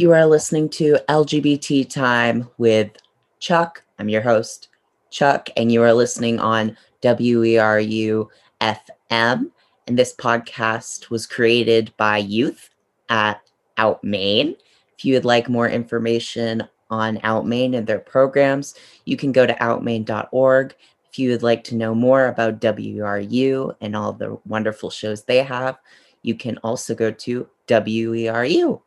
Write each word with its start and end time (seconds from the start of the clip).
You 0.00 0.12
are 0.12 0.24
listening 0.24 0.70
to 0.70 0.96
LGBT 1.10 1.90
Time 1.90 2.48
with 2.56 2.90
Chuck. 3.38 3.84
I'm 3.98 4.08
your 4.08 4.22
host, 4.22 4.68
Chuck, 5.10 5.50
and 5.58 5.70
you 5.70 5.82
are 5.82 5.92
listening 5.92 6.40
on 6.40 6.74
WERU 7.02 8.26
FM. 8.62 9.50
And 9.86 9.98
this 9.98 10.14
podcast 10.14 11.10
was 11.10 11.26
created 11.26 11.92
by 11.98 12.16
youth 12.16 12.70
at 13.10 13.42
OUT 13.76 14.02
Maine. 14.02 14.56
If 14.96 15.04
you 15.04 15.12
would 15.12 15.26
like 15.26 15.50
more 15.50 15.68
information 15.68 16.66
on 16.88 17.20
OUT 17.22 17.46
Maine 17.46 17.74
and 17.74 17.86
their 17.86 17.98
programs, 17.98 18.76
you 19.04 19.18
can 19.18 19.32
go 19.32 19.44
to 19.44 19.62
outmaine.org. 19.62 20.74
If 21.10 21.18
you 21.18 21.28
would 21.28 21.42
like 21.42 21.62
to 21.64 21.76
know 21.76 21.94
more 21.94 22.28
about 22.28 22.62
WERU 22.62 23.76
and 23.82 23.94
all 23.94 24.14
the 24.14 24.38
wonderful 24.46 24.88
shows 24.88 25.24
they 25.24 25.42
have, 25.42 25.76
you 26.22 26.36
can 26.36 26.56
also 26.64 26.94
go 26.94 27.10
to 27.10 27.46
WERU 27.68 28.80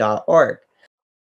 org. 0.00 0.58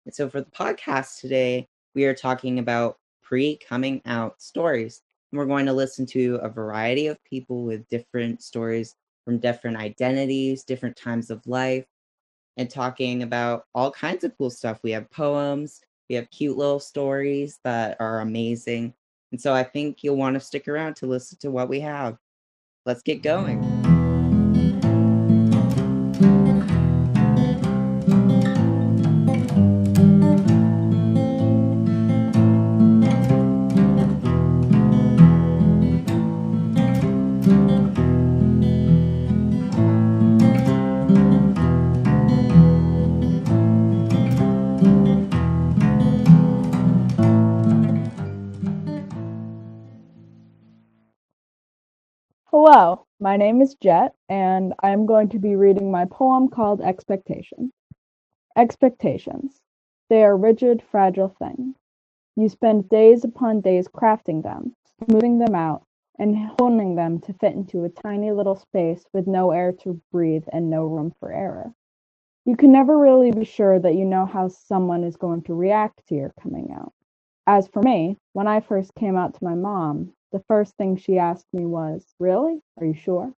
And 0.06 0.14
so 0.14 0.30
for 0.30 0.42
the 0.42 0.52
podcast 0.52 1.20
today, 1.20 1.68
we 1.94 2.06
are 2.06 2.14
talking 2.14 2.60
about 2.60 2.98
pre 3.22 3.58
coming 3.58 4.02
out 4.06 4.42
stories. 4.42 5.02
And 5.32 5.40
we're 5.40 5.46
going 5.46 5.66
to 5.66 5.74
listen 5.74 6.06
to 6.08 6.36
a 6.42 6.50
variety 6.50 7.08
of 7.08 7.24
people 7.24 7.64
with 7.64 7.88
different 7.88 8.42
stories 8.42 8.96
from 9.24 9.38
different 9.38 9.78
identities, 9.78 10.64
different 10.64 10.98
times 10.98 11.30
of 11.30 11.46
life, 11.46 11.86
and 12.58 12.70
talking 12.70 13.24
about 13.24 13.66
all 13.74 13.92
kinds 13.92 14.24
of 14.24 14.38
cool 14.38 14.50
stuff. 14.50 14.80
We 14.84 14.92
have 14.92 15.10
poems, 15.12 15.82
we 16.10 16.16
have 16.16 16.30
cute 16.32 16.58
little 16.58 16.80
stories 16.80 17.60
that 17.64 17.98
are 18.00 18.20
amazing. 18.20 18.94
And 19.32 19.40
so 19.40 19.54
I 19.54 19.64
think 19.64 20.04
you'll 20.04 20.18
want 20.18 20.34
to 20.34 20.40
stick 20.40 20.68
around 20.68 20.96
to 20.98 21.06
listen 21.06 21.38
to 21.40 21.52
what 21.52 21.70
we 21.70 21.80
have. 21.80 22.18
Let's 22.86 23.02
get 23.02 23.24
going. 23.24 24.01
My 53.22 53.38
name 53.38 53.62
is 53.62 53.76
Jet, 53.76 54.16
and 54.30 54.74
I'm 54.82 55.06
going 55.06 55.30
to 55.30 55.38
be 55.38 55.56
reading 55.56 55.92
my 55.92 56.06
poem 56.06 56.50
called 56.50 56.82
Expectations. 56.82 57.72
Expectations. 58.58 59.62
They 60.10 60.24
are 60.24 60.36
rigid, 60.36 60.82
fragile 60.82 61.30
things. 61.30 61.76
You 62.36 62.50
spend 62.50 62.90
days 62.90 63.24
upon 63.24 63.62
days 63.62 63.88
crafting 63.88 64.42
them, 64.42 64.76
smoothing 65.06 65.38
them 65.38 65.54
out, 65.54 65.84
and 66.18 66.36
honing 66.60 66.96
them 66.96 67.20
to 67.22 67.34
fit 67.34 67.54
into 67.54 67.84
a 67.84 67.90
tiny 67.90 68.32
little 68.32 68.56
space 68.56 69.06
with 69.14 69.28
no 69.28 69.52
air 69.52 69.72
to 69.84 70.02
breathe 70.12 70.46
and 70.52 70.72
no 70.72 70.86
room 70.86 71.14
for 71.20 71.32
error. 71.32 71.72
You 72.46 72.58
can 72.58 72.72
never 72.72 72.98
really 72.98 73.32
be 73.32 73.46
sure 73.46 73.78
that 73.78 73.94
you 73.94 74.04
know 74.04 74.26
how 74.26 74.48
someone 74.48 75.04
is 75.04 75.16
going 75.16 75.44
to 75.44 75.54
react 75.54 76.08
to 76.08 76.16
your 76.16 76.34
coming 76.42 76.72
out. 76.74 76.92
As 77.46 77.68
for 77.68 77.84
me, 77.84 78.18
when 78.34 78.48
I 78.48 78.62
first 78.62 78.96
came 78.96 79.16
out 79.16 79.36
to 79.36 79.44
my 79.44 79.54
mom, 79.54 80.14
the 80.32 80.44
first 80.48 80.76
thing 80.78 80.96
she 80.96 81.18
asked 81.18 81.48
me 81.54 81.66
was, 81.66 82.16
Really? 82.20 82.62
Are 82.78 82.86
you 82.86 82.94
sure? 82.94 83.34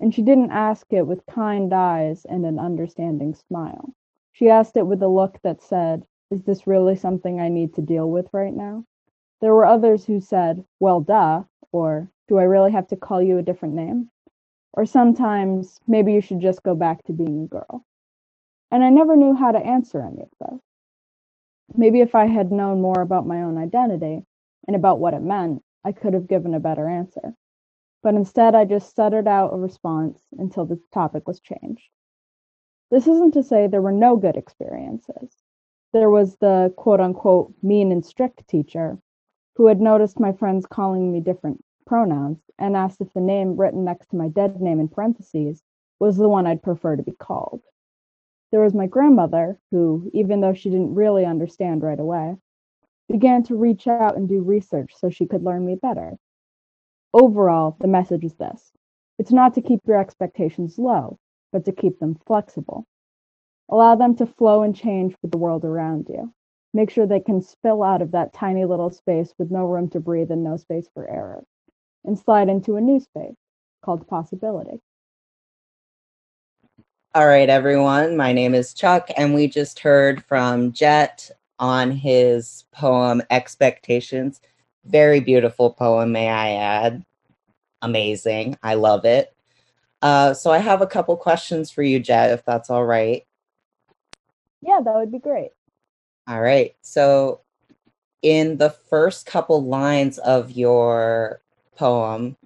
And 0.00 0.14
she 0.14 0.22
didn't 0.22 0.50
ask 0.50 0.92
it 0.92 1.06
with 1.06 1.26
kind 1.26 1.72
eyes 1.72 2.26
and 2.26 2.44
an 2.44 2.58
understanding 2.58 3.34
smile. 3.34 3.92
She 4.32 4.50
asked 4.50 4.76
it 4.76 4.86
with 4.86 5.02
a 5.02 5.08
look 5.08 5.40
that 5.42 5.62
said, 5.62 6.06
Is 6.30 6.42
this 6.44 6.66
really 6.66 6.96
something 6.96 7.40
I 7.40 7.48
need 7.48 7.74
to 7.74 7.82
deal 7.82 8.10
with 8.10 8.28
right 8.32 8.54
now? 8.54 8.84
There 9.40 9.54
were 9.54 9.66
others 9.66 10.04
who 10.04 10.20
said, 10.20 10.64
Well, 10.80 11.00
duh, 11.00 11.44
or 11.72 12.10
Do 12.28 12.38
I 12.38 12.44
really 12.44 12.72
have 12.72 12.88
to 12.88 12.96
call 12.96 13.22
you 13.22 13.38
a 13.38 13.42
different 13.42 13.74
name? 13.74 14.10
Or 14.74 14.84
sometimes, 14.84 15.80
maybe 15.86 16.12
you 16.12 16.20
should 16.20 16.40
just 16.40 16.62
go 16.62 16.74
back 16.74 17.02
to 17.04 17.12
being 17.12 17.44
a 17.44 17.46
girl. 17.46 17.84
And 18.70 18.84
I 18.84 18.90
never 18.90 19.16
knew 19.16 19.34
how 19.34 19.52
to 19.52 19.58
answer 19.58 20.02
any 20.02 20.22
of 20.22 20.30
those. 20.40 20.60
Maybe 21.74 22.00
if 22.00 22.14
I 22.14 22.26
had 22.26 22.52
known 22.52 22.82
more 22.82 23.00
about 23.00 23.26
my 23.26 23.42
own 23.42 23.56
identity 23.56 24.24
and 24.66 24.76
about 24.76 25.00
what 25.00 25.14
it 25.14 25.22
meant, 25.22 25.62
I 25.86 25.92
could 25.92 26.14
have 26.14 26.26
given 26.26 26.52
a 26.52 26.58
better 26.58 26.88
answer. 26.88 27.36
But 28.02 28.16
instead, 28.16 28.56
I 28.56 28.64
just 28.64 28.90
stuttered 28.90 29.28
out 29.28 29.54
a 29.54 29.56
response 29.56 30.20
until 30.36 30.64
the 30.66 30.80
topic 30.92 31.28
was 31.28 31.38
changed. 31.38 31.90
This 32.90 33.06
isn't 33.06 33.34
to 33.34 33.44
say 33.44 33.68
there 33.68 33.80
were 33.80 33.92
no 33.92 34.16
good 34.16 34.36
experiences. 34.36 35.36
There 35.92 36.10
was 36.10 36.38
the 36.38 36.74
quote 36.76 37.00
unquote 37.00 37.54
mean 37.62 37.92
and 37.92 38.04
strict 38.04 38.48
teacher 38.48 38.98
who 39.54 39.68
had 39.68 39.80
noticed 39.80 40.18
my 40.18 40.32
friends 40.32 40.66
calling 40.66 41.12
me 41.12 41.20
different 41.20 41.64
pronouns 41.86 42.40
and 42.58 42.76
asked 42.76 43.00
if 43.00 43.12
the 43.12 43.20
name 43.20 43.56
written 43.56 43.84
next 43.84 44.08
to 44.08 44.16
my 44.16 44.26
dead 44.26 44.60
name 44.60 44.80
in 44.80 44.88
parentheses 44.88 45.62
was 46.00 46.16
the 46.16 46.28
one 46.28 46.48
I'd 46.48 46.64
prefer 46.64 46.96
to 46.96 47.02
be 47.04 47.12
called. 47.12 47.62
There 48.50 48.60
was 48.60 48.74
my 48.74 48.88
grandmother, 48.88 49.60
who, 49.70 50.10
even 50.12 50.40
though 50.40 50.52
she 50.52 50.68
didn't 50.68 50.96
really 50.96 51.24
understand 51.24 51.84
right 51.84 52.00
away, 52.00 52.38
began 53.08 53.42
to 53.44 53.56
reach 53.56 53.86
out 53.86 54.16
and 54.16 54.28
do 54.28 54.40
research 54.40 54.92
so 54.96 55.10
she 55.10 55.26
could 55.26 55.42
learn 55.42 55.64
me 55.64 55.76
better. 55.80 56.16
Overall, 57.14 57.76
the 57.80 57.88
message 57.88 58.24
is 58.24 58.34
this 58.34 58.72
it's 59.18 59.32
not 59.32 59.54
to 59.54 59.62
keep 59.62 59.80
your 59.86 59.98
expectations 59.98 60.78
low, 60.78 61.18
but 61.52 61.64
to 61.64 61.72
keep 61.72 61.98
them 61.98 62.18
flexible. 62.26 62.86
Allow 63.68 63.96
them 63.96 64.14
to 64.16 64.26
flow 64.26 64.62
and 64.62 64.76
change 64.76 65.14
with 65.22 65.30
the 65.30 65.38
world 65.38 65.64
around 65.64 66.08
you. 66.08 66.32
Make 66.74 66.90
sure 66.90 67.06
they 67.06 67.20
can 67.20 67.40
spill 67.40 67.82
out 67.82 68.02
of 68.02 68.12
that 68.12 68.34
tiny 68.34 68.64
little 68.64 68.90
space 68.90 69.32
with 69.38 69.50
no 69.50 69.64
room 69.64 69.88
to 69.90 70.00
breathe 70.00 70.30
and 70.30 70.44
no 70.44 70.56
space 70.56 70.88
for 70.92 71.08
error, 71.08 71.44
and 72.04 72.18
slide 72.18 72.48
into 72.48 72.76
a 72.76 72.80
new 72.80 73.00
space 73.00 73.36
called 73.82 74.06
possibility. 74.06 74.80
All 77.14 77.26
right, 77.26 77.48
everyone. 77.48 78.14
My 78.14 78.34
name 78.34 78.54
is 78.54 78.74
Chuck, 78.74 79.08
and 79.16 79.32
we 79.32 79.48
just 79.48 79.78
heard 79.78 80.22
from 80.24 80.72
Jet 80.72 81.30
on 81.58 81.90
his 81.90 82.64
poem 82.72 83.22
Expectations. 83.30 84.40
Very 84.84 85.20
beautiful 85.20 85.70
poem, 85.70 86.12
may 86.12 86.28
I 86.28 86.52
add. 86.52 87.04
Amazing. 87.82 88.58
I 88.62 88.74
love 88.74 89.04
it. 89.04 89.34
Uh, 90.02 90.34
so 90.34 90.50
I 90.50 90.58
have 90.58 90.82
a 90.82 90.86
couple 90.86 91.16
questions 91.16 91.70
for 91.70 91.82
you, 91.82 91.98
Jet, 91.98 92.30
if 92.30 92.44
that's 92.44 92.70
all 92.70 92.84
right. 92.84 93.26
Yeah, 94.60 94.80
that 94.84 94.94
would 94.94 95.12
be 95.12 95.18
great. 95.18 95.50
All 96.28 96.40
right. 96.40 96.74
So 96.82 97.40
in 98.22 98.56
the 98.56 98.70
first 98.70 99.26
couple 99.26 99.64
lines 99.64 100.18
of 100.18 100.50
your 100.50 101.40
poem, 101.76 102.36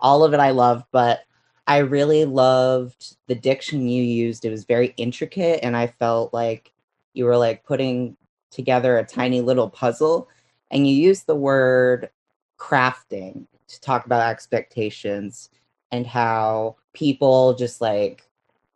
all 0.00 0.24
of 0.24 0.34
it 0.34 0.40
I 0.40 0.50
love, 0.50 0.84
but 0.92 1.20
I 1.66 1.78
really 1.78 2.24
loved 2.24 3.16
the 3.26 3.34
diction 3.34 3.88
you 3.88 4.02
used. 4.02 4.44
It 4.44 4.50
was 4.50 4.64
very 4.64 4.94
intricate, 4.96 5.60
and 5.62 5.76
I 5.76 5.88
felt 5.88 6.32
like 6.32 6.72
you 7.12 7.24
were 7.24 7.36
like 7.36 7.64
putting 7.64 8.16
together 8.50 8.98
a 8.98 9.04
tiny 9.04 9.40
little 9.40 9.68
puzzle 9.68 10.28
and 10.70 10.86
you 10.86 10.94
use 10.94 11.22
the 11.22 11.34
word 11.34 12.10
crafting 12.58 13.46
to 13.68 13.80
talk 13.80 14.06
about 14.06 14.28
expectations 14.28 15.50
and 15.92 16.06
how 16.06 16.76
people 16.92 17.54
just 17.54 17.80
like 17.80 18.28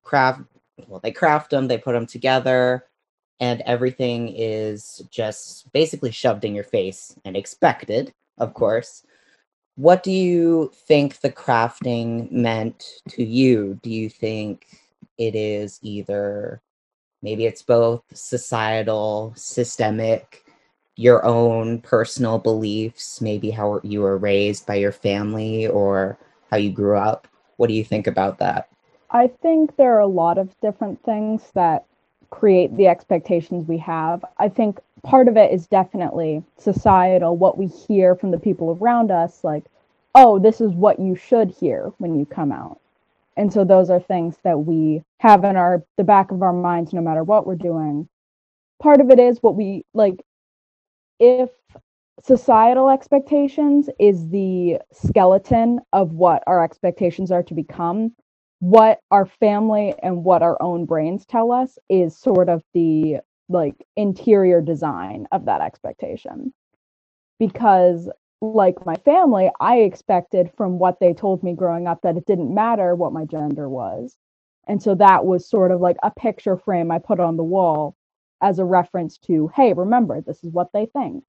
craft 0.03 0.43
well 0.87 1.01
they 1.01 1.13
craft 1.13 1.51
them 1.51 1.69
they 1.69 1.79
put 1.79 1.93
them 1.93 2.07
together 2.07 2.87
and 3.41 3.63
everything 3.63 4.29
is 4.37 5.03
just 5.11 5.73
basically 5.73 6.11
shoved 6.11 6.45
in 6.45 6.55
your 6.55 6.65
face 6.65 7.15
and 7.25 7.37
expected 7.37 8.13
of 8.39 8.55
course. 8.55 9.05
What 9.77 10.03
do 10.03 10.11
you 10.11 10.71
think 10.87 11.21
the 11.21 11.31
crafting 11.31 12.31
meant 12.31 13.01
to 13.11 13.25
you? 13.25 13.79
Do 13.83 13.91
you 13.91 14.11
think 14.11 14.67
it 15.19 15.35
is 15.35 15.79
either 15.83 16.61
Maybe 17.23 17.47
it's 17.47 17.63
both 17.63 18.03
societal, 18.13 19.33
systemic, 19.37 20.45
your 20.97 21.25
own 21.25 21.81
personal 21.81 22.39
beliefs, 22.39 23.21
maybe 23.21 23.51
how 23.51 23.81
you 23.83 24.01
were 24.01 24.19
raised 24.19 24.67
by 24.67 24.75
your 24.75 24.93
family 24.93 25.67
or 25.67 26.19
how 26.51 26.57
you 26.57 26.71
grew 26.71 26.97
up. 26.97 27.29
What 27.57 27.69
do 27.69 27.75
you 27.75 27.85
think 27.85 28.07
about 28.07 28.39
that? 28.39 28.69
I 29.11 29.29
think 29.29 29.77
there 29.77 29.95
are 29.95 30.01
a 30.01 30.07
lot 30.07 30.39
of 30.39 30.59
different 30.61 31.03
things 31.05 31.51
that 31.55 31.85
create 32.31 32.77
the 32.77 32.89
expectations 32.89 33.69
we 33.69 33.79
have. 33.79 34.25
I 34.39 34.49
think 34.49 34.81
part 35.03 35.29
of 35.29 35.37
it 35.37 35.53
is 35.53 35.67
definitely 35.67 36.43
societal, 36.59 37.37
what 37.37 37.59
we 37.59 37.67
hear 37.67 38.15
from 38.15 38.31
the 38.31 38.39
people 38.39 38.77
around 38.81 39.11
us, 39.11 39.45
like, 39.45 39.65
oh, 40.15 40.39
this 40.39 40.61
is 40.61 40.73
what 40.73 40.99
you 40.99 41.15
should 41.15 41.51
hear 41.51 41.93
when 41.99 42.19
you 42.19 42.27
come 42.27 42.53
out 42.53 42.81
and 43.37 43.53
so 43.53 43.65
those 43.65 43.91
are 43.91 44.01
things 44.01 44.37
that 44.45 44.59
we 44.59 45.03
have 45.21 45.45
in 45.45 45.57
our 45.57 45.85
the 45.97 46.05
back 46.05 46.31
of 46.31 46.43
our 46.43 46.53
minds 46.53 46.93
no 46.93 47.01
matter 47.01 47.25
what 47.25 47.47
we're 47.47 47.55
doing. 47.57 48.09
Part 48.81 49.01
of 49.01 49.11
it 49.11 49.19
is 49.19 49.39
what 49.43 49.57
we 49.57 49.85
like 49.95 50.23
if 51.19 51.51
societal 52.23 52.91
expectations 52.91 53.89
is 53.99 54.29
the 54.29 54.79
skeleton 54.93 55.81
of 55.93 56.13
what 56.13 56.43
our 56.47 56.63
expectations 56.63 57.31
are 57.31 57.43
to 57.43 57.55
become 57.55 58.13
what 58.63 59.01
our 59.11 59.27
family 59.27 59.93
and 60.05 60.23
what 60.23 60.41
our 60.41 60.57
own 60.63 60.85
brains 60.85 61.27
tell 61.27 61.51
us 61.51 61.79
is 61.89 62.17
sort 62.17 62.49
of 62.49 62.63
the 62.75 63.17
like 63.49 63.75
interior 63.97 64.61
design 64.61 65.27
of 65.33 65.47
that 65.47 65.61
expectation. 65.61 66.55
Because 67.41 68.09
like 68.43 68.85
my 68.85 68.97
family 68.97 69.51
i 69.61 69.79
expected 69.79 70.51
from 70.57 70.79
what 70.79 70.99
they 71.01 71.15
told 71.15 71.43
me 71.43 71.55
growing 71.55 71.87
up 71.87 72.01
that 72.03 72.17
it 72.17 72.27
didn't 72.27 72.55
matter 72.55 72.95
what 72.95 73.13
my 73.13 73.25
gender 73.25 73.69
was 73.69 74.17
and 74.67 74.83
so 74.83 74.95
that 74.95 75.25
was 75.25 75.49
sort 75.49 75.71
of 75.71 75.81
like 75.81 75.97
a 76.03 76.11
picture 76.11 76.57
frame 76.57 76.91
i 76.91 76.99
put 76.99 77.21
on 77.21 77.37
the 77.37 77.45
wall 77.45 77.97
as 78.43 78.59
a 78.59 78.65
reference 78.65 79.17
to 79.19 79.49
hey 79.55 79.73
remember 79.73 80.21
this 80.21 80.43
is 80.43 80.53
what 80.53 80.69
they 80.75 80.87
think 80.87 81.25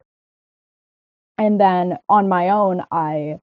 and 1.37 1.59
then 1.61 1.97
on 2.09 2.27
my 2.27 2.49
own 2.49 2.83
i 2.91 3.37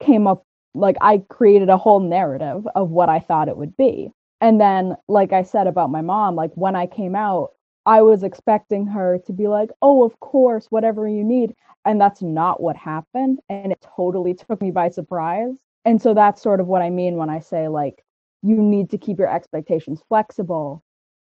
came 0.00 0.26
up 0.26 0.44
like 0.76 0.96
I 1.00 1.18
created 1.30 1.68
a 1.68 1.78
whole 1.78 2.00
narrative 2.00 2.66
of 2.74 2.90
what 2.90 3.08
I 3.08 3.20
thought 3.20 3.48
it 3.48 3.56
would 3.56 3.76
be. 3.76 4.12
And 4.40 4.60
then, 4.60 4.96
like 5.08 5.32
I 5.32 5.42
said 5.42 5.66
about 5.66 5.90
my 5.90 6.02
mom, 6.02 6.36
like 6.36 6.52
when 6.54 6.76
I 6.76 6.86
came 6.86 7.16
out, 7.16 7.52
I 7.86 8.02
was 8.02 8.22
expecting 8.22 8.86
her 8.88 9.18
to 9.26 9.32
be 9.32 9.48
like, 9.48 9.70
oh, 9.80 10.04
of 10.04 10.18
course, 10.20 10.66
whatever 10.70 11.08
you 11.08 11.24
need. 11.24 11.54
And 11.84 12.00
that's 12.00 12.20
not 12.20 12.60
what 12.60 12.76
happened. 12.76 13.38
And 13.48 13.72
it 13.72 13.86
totally 13.96 14.34
took 14.34 14.60
me 14.60 14.70
by 14.70 14.90
surprise. 14.90 15.54
And 15.84 16.02
so 16.02 16.12
that's 16.12 16.42
sort 16.42 16.60
of 16.60 16.66
what 16.66 16.82
I 16.82 16.90
mean 16.90 17.16
when 17.16 17.30
I 17.30 17.38
say, 17.38 17.68
like, 17.68 18.04
you 18.42 18.56
need 18.56 18.90
to 18.90 18.98
keep 18.98 19.18
your 19.18 19.32
expectations 19.32 20.02
flexible. 20.08 20.82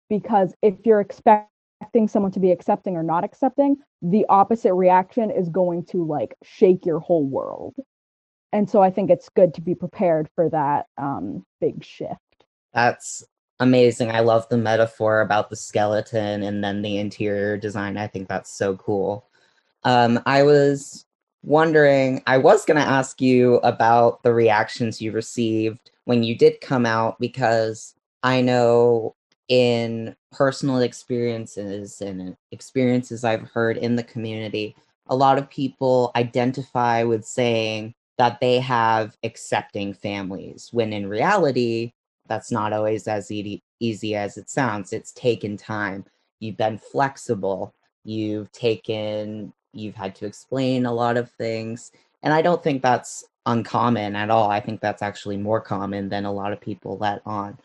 Because 0.08 0.54
if 0.62 0.74
you're 0.84 1.00
expecting 1.00 2.06
someone 2.06 2.32
to 2.32 2.40
be 2.40 2.52
accepting 2.52 2.96
or 2.96 3.02
not 3.02 3.24
accepting, 3.24 3.76
the 4.00 4.24
opposite 4.28 4.74
reaction 4.74 5.30
is 5.30 5.48
going 5.48 5.84
to 5.86 6.04
like 6.04 6.34
shake 6.42 6.86
your 6.86 7.00
whole 7.00 7.24
world 7.24 7.74
and 8.54 8.70
so 8.70 8.80
I 8.80 8.90
think 8.92 9.10
it's 9.10 9.28
good 9.30 9.52
to 9.54 9.60
be 9.60 9.74
prepared 9.74 10.28
for 10.36 10.48
that 10.48 10.86
um, 10.96 11.44
big 11.60 11.84
shift. 11.84 12.20
That's 12.72 13.24
amazing. 13.60 14.10
I 14.10 14.20
love 14.20 14.48
the 14.48 14.58
metaphor 14.58 15.20
about 15.20 15.50
the 15.50 15.56
skeleton 15.56 16.42
and 16.42 16.62
then 16.62 16.82
the 16.82 16.98
interior 16.98 17.56
design. 17.56 17.96
I 17.96 18.06
think 18.06 18.28
that's 18.28 18.50
so 18.50 18.76
cool. 18.76 19.26
Um, 19.84 20.20
I 20.26 20.42
was 20.42 21.04
wondering, 21.42 22.22
I 22.26 22.38
was 22.38 22.64
going 22.64 22.78
to 22.80 22.88
ask 22.88 23.20
you 23.20 23.56
about 23.56 24.22
the 24.22 24.32
reactions 24.32 25.00
you 25.00 25.12
received 25.12 25.90
when 26.04 26.22
you 26.22 26.36
did 26.36 26.60
come 26.60 26.86
out 26.86 27.18
because 27.20 27.94
I 28.22 28.40
know 28.40 29.14
in 29.48 30.16
personal 30.32 30.78
experiences 30.78 32.00
and 32.00 32.34
experiences 32.50 33.24
I've 33.24 33.42
heard 33.42 33.76
in 33.76 33.96
the 33.96 34.02
community, 34.02 34.74
a 35.08 35.14
lot 35.14 35.36
of 35.36 35.50
people 35.50 36.12
identify 36.16 37.02
with 37.02 37.26
saying, 37.26 37.94
that 38.18 38.40
they 38.40 38.60
have 38.60 39.16
accepting 39.22 39.92
families 39.92 40.68
when 40.72 40.92
in 40.92 41.08
reality 41.08 41.92
that's 42.28 42.50
not 42.50 42.72
always 42.72 43.06
as 43.08 43.30
e- 43.30 43.62
easy 43.80 44.14
as 44.16 44.36
it 44.36 44.50
sounds. 44.50 44.92
It's 44.92 45.12
taken 45.12 45.56
time. 45.56 46.04
You've 46.40 46.56
been 46.56 46.78
flexible. 46.78 47.74
You've 48.04 48.50
taken 48.52 49.52
you've 49.72 49.96
had 49.96 50.14
to 50.14 50.26
explain 50.26 50.86
a 50.86 50.92
lot 50.92 51.16
of 51.16 51.28
things 51.32 51.90
and 52.22 52.32
i 52.32 52.40
don't 52.40 52.62
think 52.62 52.80
that's 52.80 53.24
uncommon 53.46 54.16
at 54.16 54.30
all. 54.30 54.50
I 54.50 54.60
think 54.60 54.80
that's 54.80 55.02
actually 55.02 55.36
more 55.36 55.60
common 55.60 56.08
than 56.08 56.24
a 56.24 56.32
lot 56.32 56.52
of 56.52 56.60
people 56.60 56.96
let 56.98 57.20
on. 57.26 57.58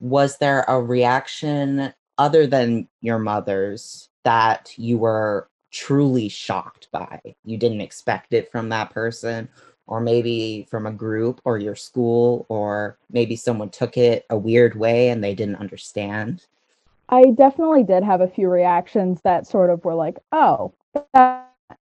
Was 0.00 0.38
there 0.38 0.64
a 0.66 0.80
reaction 0.80 1.92
other 2.18 2.46
than 2.46 2.88
your 3.00 3.18
mother's 3.18 4.08
that 4.24 4.72
you 4.76 4.98
were 4.98 5.48
truly 5.70 6.28
shocked 6.28 6.88
by. 6.92 7.20
You 7.44 7.56
didn't 7.56 7.80
expect 7.80 8.32
it 8.32 8.50
from 8.50 8.68
that 8.70 8.90
person, 8.90 9.48
or 9.90 10.00
maybe 10.00 10.66
from 10.70 10.86
a 10.86 10.92
group 10.92 11.40
or 11.44 11.58
your 11.58 11.74
school, 11.74 12.46
or 12.48 12.96
maybe 13.10 13.34
someone 13.34 13.68
took 13.68 13.96
it 13.96 14.24
a 14.30 14.38
weird 14.38 14.78
way 14.78 15.10
and 15.10 15.22
they 15.22 15.34
didn't 15.34 15.56
understand. 15.56 16.46
I 17.08 17.24
definitely 17.34 17.82
did 17.82 18.04
have 18.04 18.20
a 18.20 18.28
few 18.28 18.48
reactions 18.48 19.20
that 19.24 19.48
sort 19.48 19.68
of 19.68 19.84
were 19.84 19.96
like, 19.96 20.18
oh, 20.30 20.72
that's 21.12 21.44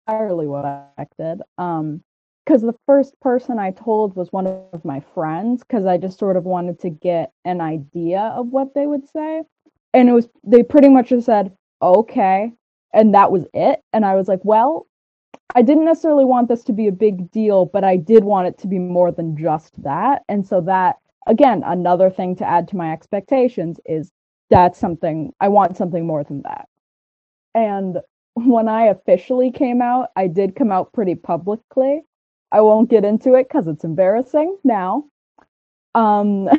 entirely 0.08 0.48
what 0.48 0.66
I 0.66 0.84
expected. 0.98 1.44
Um, 1.60 2.04
because 2.44 2.64
the 2.64 2.76
first 2.88 3.18
person 3.20 3.60
I 3.60 3.70
told 3.70 4.16
was 4.16 4.32
one 4.32 4.48
of 4.48 4.84
my 4.84 5.00
friends, 5.14 5.62
because 5.62 5.86
I 5.86 5.98
just 5.98 6.18
sort 6.18 6.38
of 6.38 6.44
wanted 6.44 6.80
to 6.80 6.90
get 6.90 7.32
an 7.46 7.62
idea 7.62 8.34
of 8.36 8.48
what 8.48 8.74
they 8.74 8.88
would 8.88 9.08
say. 9.08 9.44
And 9.94 10.10
it 10.10 10.14
was, 10.14 10.28
they 10.44 10.64
pretty 10.64 10.90
much 10.90 11.10
just 11.10 11.28
said, 11.28 11.56
okay, 11.84 12.52
and 12.94 13.14
that 13.14 13.32
was 13.32 13.46
it. 13.54 13.84
And 13.94 14.04
I 14.04 14.16
was 14.16 14.28
like, 14.28 14.44
well, 14.44 14.88
I 15.56 15.62
didn't 15.62 15.86
necessarily 15.86 16.26
want 16.26 16.48
this 16.48 16.64
to 16.66 16.74
be 16.74 16.88
a 16.88 16.92
big 16.92 17.30
deal, 17.32 17.66
but 17.66 17.84
I 17.84 17.98
did 17.98 18.24
want 18.24 18.48
it 18.48 18.58
to 18.60 18.68
be 18.68 18.80
more 18.80 19.12
than 19.12 19.38
just 19.38 19.82
that. 19.84 20.24
And 20.30 20.46
so 20.46 20.62
that 20.62 20.98
again, 21.28 21.64
another 21.66 22.10
thing 22.10 22.36
to 22.38 22.48
add 22.48 22.68
to 22.70 22.78
my 22.78 22.92
expectations 22.92 23.80
is 23.86 24.12
that's 24.50 24.80
something 24.80 25.34
I 25.40 25.48
want 25.48 25.78
something 25.78 26.06
more 26.06 26.24
than 26.24 26.42
that. 26.44 26.68
And 27.54 28.00
when 28.34 28.68
I 28.68 28.86
officially 28.86 29.52
came 29.52 29.82
out, 29.82 30.10
I 30.16 30.28
did 30.28 30.56
come 30.56 30.72
out 30.72 30.94
pretty 30.94 31.16
publicly. 31.16 32.02
I 32.52 32.62
won't 32.62 32.90
get 32.90 33.06
into 33.06 33.36
it 33.36 33.48
because 33.48 33.68
it's 33.68 33.84
embarrassing 33.84 34.58
now. 34.64 35.06
Um, 35.96 36.50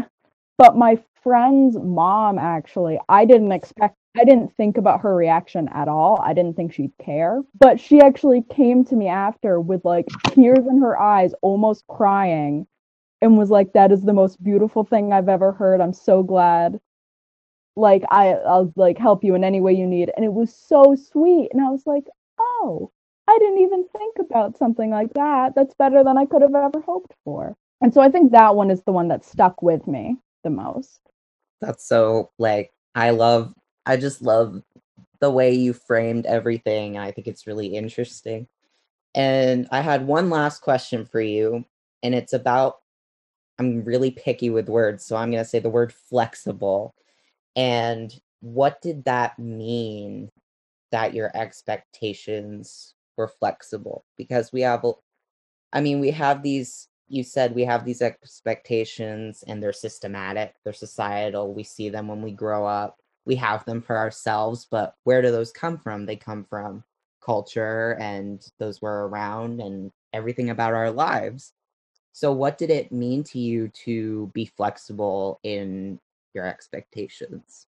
but 0.58 0.76
my 0.76 0.98
friend's 1.22 1.76
mom 1.78 2.38
actually, 2.38 2.98
I 3.08 3.24
didn't 3.24 3.52
expect 3.52 3.96
I 4.16 4.24
didn't 4.24 4.56
think 4.56 4.78
about 4.78 5.02
her 5.02 5.14
reaction 5.14 5.68
at 5.74 5.88
all. 5.88 6.18
I 6.22 6.32
didn't 6.32 6.56
think 6.56 6.72
she'd 6.72 6.96
care. 6.98 7.42
But 7.58 7.78
she 7.78 8.00
actually 8.00 8.42
came 8.50 8.84
to 8.86 8.96
me 8.96 9.08
after 9.08 9.60
with 9.60 9.84
like 9.84 10.06
tears 10.28 10.66
in 10.66 10.80
her 10.80 10.98
eyes, 10.98 11.34
almost 11.42 11.86
crying, 11.88 12.66
and 13.20 13.36
was 13.36 13.50
like, 13.50 13.72
That 13.74 13.92
is 13.92 14.02
the 14.02 14.14
most 14.14 14.42
beautiful 14.42 14.84
thing 14.84 15.12
I've 15.12 15.28
ever 15.28 15.52
heard. 15.52 15.80
I'm 15.80 15.92
so 15.92 16.22
glad. 16.22 16.80
Like 17.76 18.04
I 18.10 18.28
I'll 18.32 18.72
like 18.74 18.96
help 18.96 19.22
you 19.22 19.34
in 19.34 19.44
any 19.44 19.60
way 19.60 19.74
you 19.74 19.86
need. 19.86 20.10
And 20.16 20.24
it 20.24 20.32
was 20.32 20.54
so 20.54 20.94
sweet. 20.94 21.50
And 21.52 21.60
I 21.62 21.70
was 21.70 21.86
like, 21.86 22.04
Oh, 22.40 22.90
I 23.28 23.38
didn't 23.38 23.58
even 23.58 23.86
think 23.88 24.16
about 24.18 24.56
something 24.56 24.90
like 24.90 25.12
that. 25.14 25.54
That's 25.54 25.74
better 25.74 26.02
than 26.02 26.16
I 26.16 26.24
could 26.24 26.42
have 26.42 26.54
ever 26.54 26.80
hoped 26.80 27.12
for. 27.24 27.54
And 27.82 27.92
so 27.92 28.00
I 28.00 28.08
think 28.08 28.32
that 28.32 28.56
one 28.56 28.70
is 28.70 28.82
the 28.84 28.92
one 28.92 29.08
that 29.08 29.24
stuck 29.24 29.60
with 29.60 29.86
me 29.86 30.16
the 30.42 30.50
most. 30.50 31.00
That's 31.60 31.86
so 31.86 32.30
like 32.38 32.72
I 32.94 33.10
love 33.10 33.52
I 33.86 33.96
just 33.96 34.20
love 34.20 34.62
the 35.20 35.30
way 35.30 35.54
you 35.54 35.72
framed 35.72 36.26
everything. 36.26 36.98
I 36.98 37.12
think 37.12 37.26
it's 37.26 37.46
really 37.46 37.68
interesting. 37.68 38.48
And 39.14 39.66
I 39.70 39.80
had 39.80 40.06
one 40.06 40.28
last 40.28 40.60
question 40.60 41.06
for 41.06 41.20
you, 41.20 41.64
and 42.02 42.14
it's 42.14 42.34
about 42.34 42.80
I'm 43.58 43.84
really 43.84 44.10
picky 44.10 44.50
with 44.50 44.68
words, 44.68 45.04
so 45.04 45.16
I'm 45.16 45.30
going 45.30 45.42
to 45.42 45.48
say 45.48 45.60
the 45.60 45.70
word 45.70 45.92
flexible. 45.92 46.94
And 47.54 48.14
what 48.40 48.82
did 48.82 49.04
that 49.04 49.38
mean 49.38 50.28
that 50.92 51.14
your 51.14 51.30
expectations 51.34 52.94
were 53.16 53.28
flexible? 53.28 54.04
Because 54.18 54.52
we 54.52 54.60
have, 54.60 54.84
I 55.72 55.80
mean, 55.80 56.00
we 56.00 56.10
have 56.10 56.42
these, 56.42 56.88
you 57.08 57.22
said 57.22 57.54
we 57.54 57.64
have 57.64 57.86
these 57.86 58.02
expectations 58.02 59.42
and 59.46 59.62
they're 59.62 59.72
systematic, 59.72 60.54
they're 60.62 60.74
societal. 60.74 61.54
We 61.54 61.64
see 61.64 61.88
them 61.88 62.08
when 62.08 62.20
we 62.20 62.32
grow 62.32 62.66
up 62.66 62.98
we 63.26 63.34
have 63.36 63.64
them 63.64 63.82
for 63.82 63.96
ourselves, 63.96 64.66
but 64.70 64.94
where 65.04 65.20
do 65.20 65.30
those 65.30 65.52
come 65.52 65.78
from? 65.78 66.06
They 66.06 66.16
come 66.16 66.44
from 66.44 66.84
culture 67.20 67.96
and 68.00 68.46
those 68.58 68.80
were 68.80 69.08
around 69.08 69.60
and 69.60 69.90
everything 70.12 70.50
about 70.50 70.72
our 70.72 70.90
lives. 70.90 71.52
So, 72.12 72.32
what 72.32 72.56
did 72.56 72.70
it 72.70 72.92
mean 72.92 73.24
to 73.24 73.38
you 73.38 73.68
to 73.84 74.30
be 74.32 74.46
flexible 74.46 75.38
in 75.42 76.00
your 76.32 76.46
expectations? 76.46 77.66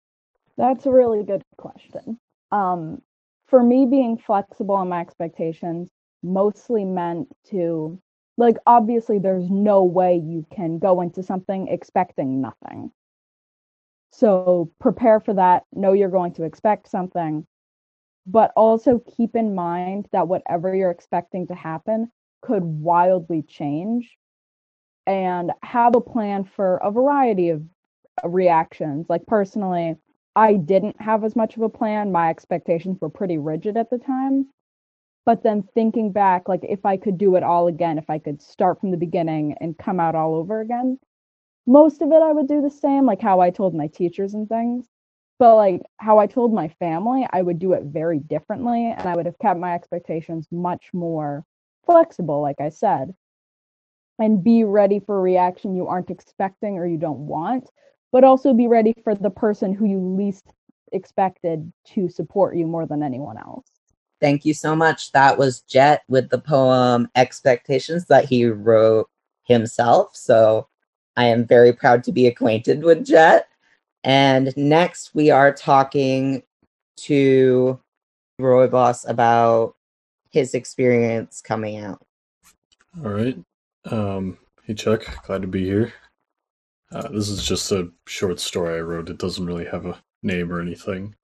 That's 0.58 0.86
a 0.86 0.92
really 0.92 1.24
good 1.24 1.44
question. 1.58 2.20
Um, 2.52 3.02
for 3.48 3.64
me, 3.64 3.86
being 3.86 4.18
flexible 4.18 4.82
in 4.82 4.90
my 4.90 5.00
expectations 5.00 5.90
mostly 6.24 6.84
meant 6.84 7.28
to, 7.52 8.00
like, 8.38 8.58
obviously, 8.66 9.20
there's 9.20 9.50
no 9.50 9.84
way 9.84 10.16
you 10.16 10.46
can 10.54 10.80
go 10.80 11.02
into 11.02 11.24
something 11.24 11.68
expecting 11.68 12.42
nothing. 12.42 12.92
So 14.16 14.70
prepare 14.80 15.20
for 15.20 15.34
that. 15.34 15.64
Know 15.74 15.94
you're 15.94 16.08
going 16.08 16.34
to 16.34 16.44
expect 16.44 16.88
something, 16.88 17.48
but 18.28 18.52
also 18.56 19.00
keep 19.18 19.36
in 19.36 19.56
mind 19.56 20.08
that 20.12 20.28
whatever 20.28 20.76
you're 20.76 20.92
expecting 20.92 21.48
to 21.48 21.56
happen 21.56 22.12
could 22.44 22.64
wildly 22.64 23.42
change 23.42 24.16
and 25.08 25.52
have 25.64 25.96
a 25.96 26.02
plan 26.02 26.44
for 26.44 26.78
a 26.78 26.92
variety 26.92 27.50
of 27.50 27.64
reactions. 28.24 29.08
Like 29.10 29.26
personally, 29.26 29.96
I 30.36 30.58
didn't 30.58 31.02
have 31.02 31.24
as 31.24 31.36
much 31.36 31.58
of 31.58 31.64
a 31.64 31.70
plan. 31.70 32.12
My 32.12 32.30
expectations 32.30 33.02
were 33.02 33.10
pretty 33.10 33.40
rigid 33.40 33.78
at 33.78 33.90
the 33.90 33.98
time. 33.98 34.48
But 35.26 35.42
then 35.42 35.64
thinking 35.74 36.12
back, 36.12 36.48
like 36.48 36.64
if 36.64 36.86
I 36.86 36.98
could 36.98 37.18
do 37.18 37.36
it 37.36 37.42
all 37.42 37.68
again, 37.68 37.98
if 37.98 38.12
I 38.12 38.20
could 38.20 38.44
start 38.44 38.80
from 38.80 38.92
the 38.92 38.98
beginning 38.98 39.56
and 39.60 39.76
come 39.76 40.00
out 40.00 40.14
all 40.14 40.36
over 40.36 40.62
again, 40.62 41.00
most 41.66 42.02
of 42.02 42.12
it 42.12 42.22
I 42.22 42.32
would 42.32 42.48
do 42.48 42.62
the 42.62 42.70
same, 42.72 43.06
like 43.06 43.22
how 43.22 43.40
I 43.40 43.50
told 43.50 43.74
my 43.76 43.88
teachers 43.88 44.34
and 44.34 44.48
things. 44.50 44.88
But 45.40 45.56
like 45.56 45.82
how 45.98 46.20
I 46.20 46.28
told 46.28 46.54
my 46.54 46.68
family, 46.80 47.28
I 47.32 47.42
would 47.42 47.60
do 47.60 47.74
it 47.74 47.84
very 47.84 48.20
differently 48.20 48.94
and 48.96 49.08
I 49.08 49.16
would 49.16 49.26
have 49.26 49.40
kept 49.40 49.60
my 49.60 49.74
expectations 49.74 50.48
much 50.52 50.90
more 50.94 51.44
flexible, 51.86 52.42
like 52.42 52.62
I 52.62 52.70
said. 52.70 53.14
and 54.20 54.44
be 54.44 54.64
ready 54.64 55.00
for 55.00 55.18
a 55.18 55.22
reaction 55.22 55.76
you 55.76 55.88
aren't 55.88 56.10
expecting 56.10 56.78
or 56.78 56.86
you 56.86 56.98
don't 56.98 57.26
want, 57.28 57.70
but 58.12 58.24
also 58.24 58.54
be 58.54 58.68
ready 58.68 58.94
for 59.04 59.16
the 59.16 59.30
person 59.30 59.74
who 59.74 59.86
you 59.86 60.00
least 60.00 60.54
expected 60.92 61.72
to 61.86 62.08
support 62.10 62.56
you 62.56 62.68
more 62.68 62.86
than 62.86 63.02
anyone 63.02 63.38
else. 63.38 63.66
Thank 64.22 64.46
you 64.46 64.54
so 64.54 64.76
much. 64.76 65.12
That 65.12 65.38
was 65.38 65.62
Jet 65.62 66.04
with 66.08 66.30
the 66.30 66.40
poem 66.40 67.10
Expectations 67.16 68.06
that 68.06 68.26
he 68.26 68.46
wrote 68.46 69.10
himself. 69.44 70.16
So 70.16 70.68
I 71.16 71.26
am 71.26 71.46
very 71.46 71.74
proud 71.74 72.04
to 72.06 72.12
be 72.12 72.28
acquainted 72.28 72.84
with 72.84 73.06
Jet. 73.06 73.48
And 74.04 74.56
next, 74.58 75.14
we 75.14 75.32
are 75.32 75.54
talking 75.54 76.44
to 76.98 77.80
Rooibos 78.40 79.08
about 79.08 79.76
his 80.32 80.54
experience 80.54 81.42
coming 81.42 81.78
out. 81.78 82.02
All 83.04 83.12
right. 83.12 83.38
Um, 83.86 84.38
hey, 84.64 84.74
Chuck. 84.74 85.04
Glad 85.26 85.42
to 85.44 85.48
be 85.48 85.64
here. 85.64 85.94
Uh, 86.92 87.08
this 87.10 87.30
is 87.30 87.44
just 87.44 87.72
a 87.72 87.90
short 88.08 88.40
story 88.40 88.78
I 88.78 88.82
wrote. 88.82 89.10
It 89.10 89.18
doesn't 89.18 89.46
really 89.46 89.66
have 89.66 89.86
a 89.86 90.02
name 90.22 90.52
or 90.52 90.62
anything. 90.62 91.16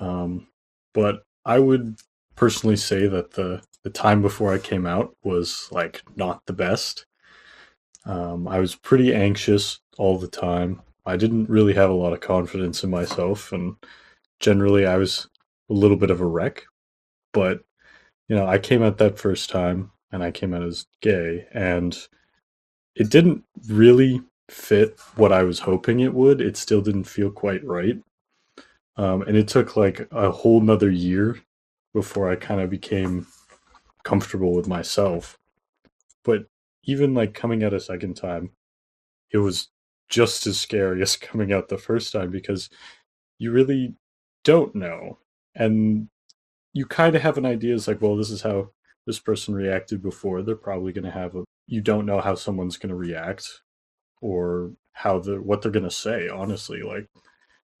Um, 0.00 0.48
but 0.92 1.22
I 1.44 1.58
would 1.58 1.96
personally 2.36 2.76
say 2.76 3.06
that 3.06 3.32
the 3.32 3.62
the 3.82 3.90
time 3.90 4.22
before 4.22 4.52
I 4.52 4.58
came 4.58 4.86
out 4.86 5.16
was 5.24 5.68
like 5.70 6.02
not 6.16 6.42
the 6.46 6.52
best. 6.52 7.06
Um, 8.04 8.48
I 8.48 8.58
was 8.58 8.74
pretty 8.74 9.14
anxious 9.14 9.80
all 9.98 10.18
the 10.18 10.28
time. 10.28 10.82
I 11.06 11.16
didn't 11.16 11.48
really 11.48 11.74
have 11.74 11.90
a 11.90 11.94
lot 11.94 12.12
of 12.12 12.20
confidence 12.20 12.84
in 12.84 12.90
myself, 12.90 13.52
and 13.52 13.76
generally, 14.40 14.86
I 14.86 14.96
was 14.96 15.28
a 15.70 15.72
little 15.74 15.96
bit 15.96 16.10
of 16.10 16.20
a 16.20 16.26
wreck. 16.26 16.64
But 17.32 17.60
you 18.28 18.36
know, 18.36 18.46
I 18.46 18.58
came 18.58 18.82
out 18.82 18.98
that 18.98 19.18
first 19.18 19.50
time, 19.50 19.90
and 20.10 20.22
I 20.22 20.30
came 20.30 20.54
out 20.54 20.62
as 20.62 20.86
gay, 21.00 21.46
and 21.52 21.96
it 22.94 23.10
didn't 23.10 23.44
really 23.68 24.22
fit 24.48 24.98
what 25.16 25.32
I 25.32 25.42
was 25.42 25.60
hoping 25.60 26.00
it 26.00 26.14
would. 26.14 26.40
It 26.40 26.56
still 26.56 26.82
didn't 26.82 27.04
feel 27.04 27.30
quite 27.30 27.64
right. 27.64 27.98
Um, 28.96 29.22
and 29.22 29.36
it 29.36 29.48
took 29.48 29.76
like 29.76 30.06
a 30.10 30.30
whole 30.30 30.60
nother 30.60 30.90
year 30.90 31.40
before 31.94 32.30
I 32.30 32.36
kind 32.36 32.60
of 32.60 32.68
became 32.68 33.26
comfortable 34.04 34.54
with 34.54 34.68
myself. 34.68 35.38
But 36.24 36.46
even 36.84 37.14
like 37.14 37.34
coming 37.34 37.62
out 37.64 37.74
a 37.74 37.80
second 37.80 38.14
time, 38.14 38.50
it 39.30 39.38
was 39.38 39.68
just 40.08 40.46
as 40.46 40.60
scary 40.60 41.02
as 41.02 41.16
coming 41.16 41.52
out 41.52 41.68
the 41.68 41.78
first 41.78 42.12
time 42.12 42.30
because 42.30 42.68
you 43.38 43.50
really 43.52 43.94
don't 44.44 44.74
know. 44.74 45.18
And 45.54 46.08
you 46.72 46.86
kind 46.86 47.14
of 47.14 47.22
have 47.22 47.38
an 47.38 47.46
idea 47.46 47.74
it's 47.74 47.88
like, 47.88 48.00
well, 48.00 48.16
this 48.16 48.30
is 48.30 48.42
how 48.42 48.70
this 49.06 49.18
person 49.18 49.54
reacted 49.54 50.02
before. 50.02 50.42
They're 50.42 50.56
probably 50.56 50.92
going 50.92 51.04
to 51.04 51.10
have 51.10 51.34
a, 51.34 51.44
you 51.66 51.80
don't 51.80 52.06
know 52.06 52.20
how 52.20 52.34
someone's 52.34 52.76
going 52.76 52.90
to 52.90 52.94
react 52.94 53.46
or 54.20 54.72
how 54.92 55.18
the, 55.18 55.40
what 55.42 55.60
they're 55.62 55.72
going 55.72 55.84
to 55.84 55.90
say, 55.90 56.28
honestly. 56.28 56.82
Like 56.82 57.08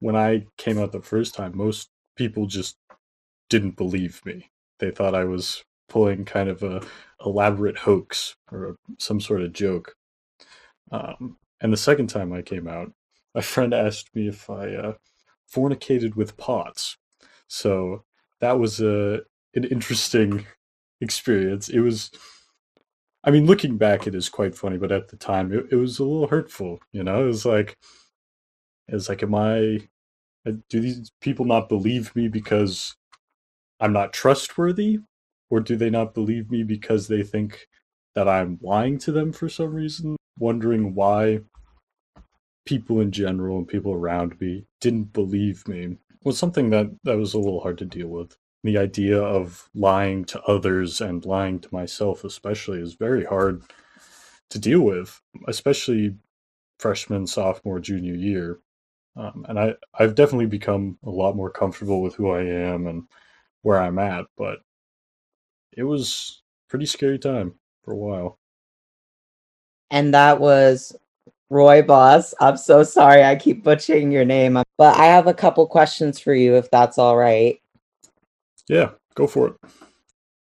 when 0.00 0.16
I 0.16 0.46
came 0.58 0.78
out 0.78 0.92
the 0.92 1.00
first 1.00 1.34
time, 1.34 1.56
most 1.56 1.88
people 2.16 2.46
just 2.46 2.76
didn't 3.48 3.76
believe 3.76 4.20
me. 4.26 4.50
They 4.78 4.90
thought 4.90 5.14
I 5.14 5.24
was 5.24 5.62
pulling 5.92 6.24
kind 6.24 6.48
of 6.48 6.62
a 6.62 6.80
elaborate 7.24 7.76
hoax 7.76 8.34
or 8.50 8.70
a, 8.70 8.74
some 8.98 9.20
sort 9.20 9.42
of 9.42 9.52
joke. 9.52 9.94
Um, 10.90 11.36
and 11.60 11.70
the 11.70 11.76
second 11.76 12.06
time 12.06 12.32
I 12.32 12.40
came 12.40 12.66
out, 12.66 12.90
my 13.34 13.42
friend 13.42 13.74
asked 13.74 14.14
me 14.14 14.26
if 14.26 14.48
I 14.48 14.74
uh, 14.74 14.92
fornicated 15.54 16.16
with 16.16 16.36
pots. 16.38 16.96
So 17.46 18.04
that 18.40 18.58
was 18.58 18.80
a 18.80 19.20
an 19.54 19.64
interesting 19.64 20.46
experience. 21.02 21.68
It 21.68 21.80
was, 21.80 22.10
I 23.22 23.30
mean, 23.30 23.44
looking 23.44 23.76
back, 23.76 24.06
it 24.06 24.14
is 24.14 24.30
quite 24.30 24.54
funny, 24.54 24.78
but 24.78 24.92
at 24.92 25.08
the 25.08 25.16
time, 25.16 25.52
it, 25.52 25.66
it 25.70 25.76
was 25.76 25.98
a 25.98 26.04
little 26.04 26.28
hurtful. 26.28 26.80
You 26.92 27.04
know, 27.04 27.22
it 27.22 27.26
was 27.26 27.44
like, 27.44 27.76
it's 28.88 29.10
like, 29.10 29.22
am 29.22 29.34
I? 29.34 29.88
Uh, 30.44 30.52
do 30.68 30.80
these 30.80 31.12
people 31.20 31.44
not 31.44 31.68
believe 31.68 32.16
me 32.16 32.28
because 32.28 32.96
I'm 33.78 33.92
not 33.92 34.12
trustworthy, 34.12 34.98
or 35.52 35.60
do 35.60 35.76
they 35.76 35.90
not 35.90 36.14
believe 36.14 36.50
me 36.50 36.62
because 36.62 37.08
they 37.08 37.22
think 37.22 37.68
that 38.14 38.26
I'm 38.26 38.58
lying 38.62 38.96
to 39.00 39.12
them 39.12 39.34
for 39.34 39.50
some 39.50 39.74
reason? 39.74 40.16
Wondering 40.38 40.94
why 40.94 41.40
people 42.64 43.00
in 43.00 43.12
general 43.12 43.58
and 43.58 43.68
people 43.68 43.92
around 43.92 44.40
me 44.40 44.64
didn't 44.80 45.12
believe 45.12 45.68
me 45.68 45.98
was 46.24 46.38
something 46.38 46.70
that 46.70 46.86
that 47.04 47.18
was 47.18 47.34
a 47.34 47.38
little 47.38 47.60
hard 47.60 47.76
to 47.78 47.84
deal 47.84 48.08
with. 48.08 48.34
The 48.64 48.78
idea 48.78 49.20
of 49.20 49.68
lying 49.74 50.24
to 50.26 50.40
others 50.44 51.02
and 51.02 51.22
lying 51.26 51.60
to 51.60 51.68
myself, 51.70 52.24
especially, 52.24 52.80
is 52.80 52.94
very 52.94 53.26
hard 53.26 53.62
to 54.48 54.58
deal 54.58 54.80
with, 54.80 55.20
especially 55.48 56.16
freshman, 56.78 57.26
sophomore, 57.26 57.78
junior 57.78 58.14
year. 58.14 58.60
Um, 59.16 59.44
and 59.50 59.58
I, 59.58 59.74
I've 59.98 60.14
definitely 60.14 60.46
become 60.46 60.96
a 61.04 61.10
lot 61.10 61.36
more 61.36 61.50
comfortable 61.50 62.00
with 62.00 62.14
who 62.14 62.30
I 62.30 62.40
am 62.40 62.86
and 62.86 63.02
where 63.60 63.78
I'm 63.78 63.98
at, 63.98 64.24
but 64.38 64.60
it 65.76 65.84
was 65.84 66.42
pretty 66.68 66.86
scary 66.86 67.18
time 67.18 67.54
for 67.84 67.92
a 67.92 67.96
while. 67.96 68.38
And 69.90 70.14
that 70.14 70.40
was 70.40 70.96
Roy 71.50 71.82
Boss. 71.82 72.34
I'm 72.40 72.56
so 72.56 72.82
sorry 72.82 73.22
I 73.22 73.36
keep 73.36 73.62
butchering 73.62 74.10
your 74.10 74.24
name, 74.24 74.62
but 74.78 74.96
I 74.96 75.06
have 75.06 75.26
a 75.26 75.34
couple 75.34 75.66
questions 75.66 76.18
for 76.18 76.34
you 76.34 76.56
if 76.56 76.70
that's 76.70 76.98
all 76.98 77.16
right. 77.16 77.60
Yeah, 78.68 78.90
go 79.14 79.26
for 79.26 79.48
it. 79.48 79.54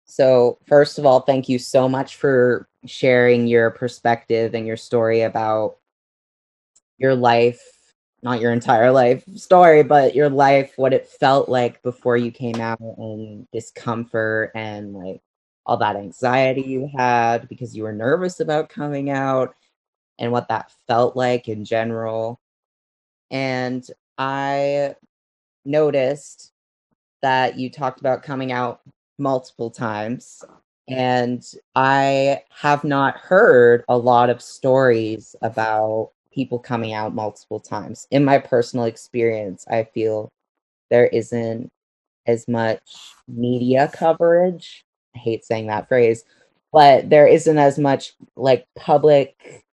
So, 0.06 0.60
first 0.68 1.00
of 1.00 1.06
all, 1.06 1.22
thank 1.22 1.48
you 1.48 1.58
so 1.58 1.88
much 1.88 2.18
for 2.18 2.68
sharing 2.86 3.48
your 3.48 3.72
perspective 3.72 4.54
and 4.54 4.68
your 4.68 4.78
story 4.78 5.22
about 5.22 5.78
your 6.98 7.16
life, 7.16 7.62
not 8.24 8.40
your 8.40 8.52
entire 8.54 8.92
life 8.92 9.24
story, 9.36 9.84
but 9.84 10.16
your 10.16 10.30
life, 10.30 10.74
what 10.76 10.94
it 10.94 11.08
felt 11.08 11.50
like 11.50 11.82
before 11.82 12.18
you 12.18 12.32
came 12.32 12.60
out 12.62 12.80
and 12.80 13.48
discomfort 13.52 14.52
and 14.56 14.94
like 14.94 15.22
all 15.66 15.78
that 15.78 15.96
anxiety 15.96 16.62
you 16.62 16.90
had 16.96 17.48
because 17.50 17.76
you 17.76 17.84
were 17.84 17.94
nervous 17.94 18.40
about 18.40 18.70
coming 18.70 19.10
out 19.10 19.56
and 20.20 20.32
what 20.32 20.48
that 20.50 20.72
felt 20.88 21.16
like 21.16 21.48
in 21.48 21.66
general. 21.66 22.40
And 23.32 23.86
I 24.18 24.96
noticed 25.66 26.52
that 27.22 27.58
you 27.58 27.70
talked 27.70 28.00
about 28.00 28.24
coming 28.24 28.52
out 28.52 28.82
multiple 29.18 29.70
times. 29.72 30.44
And 30.88 31.44
I 31.76 32.42
have 32.50 32.84
not 32.84 33.18
heard 33.18 33.84
a 33.88 33.98
lot 33.98 34.30
of 34.30 34.42
stories 34.42 35.36
about 35.42 36.12
people 36.34 36.60
coming 36.60 36.94
out 36.94 37.16
multiple 37.16 37.60
times. 37.60 38.08
In 38.12 38.26
my 38.26 38.38
personal 38.38 38.86
experience, 38.86 39.66
I 39.70 39.84
feel 39.84 40.30
there 40.90 41.08
isn't 41.08 41.70
as 42.28 42.48
much 42.48 42.82
media 43.28 43.90
coverage. 43.94 44.86
I 45.16 45.20
hate 45.20 45.46
saying 45.46 45.68
that 45.68 45.88
phrase, 45.88 46.24
but 46.72 47.10
there 47.10 47.28
isn't 47.28 47.58
as 47.58 47.78
much 47.78 48.14
like 48.36 48.66
public 48.76 49.66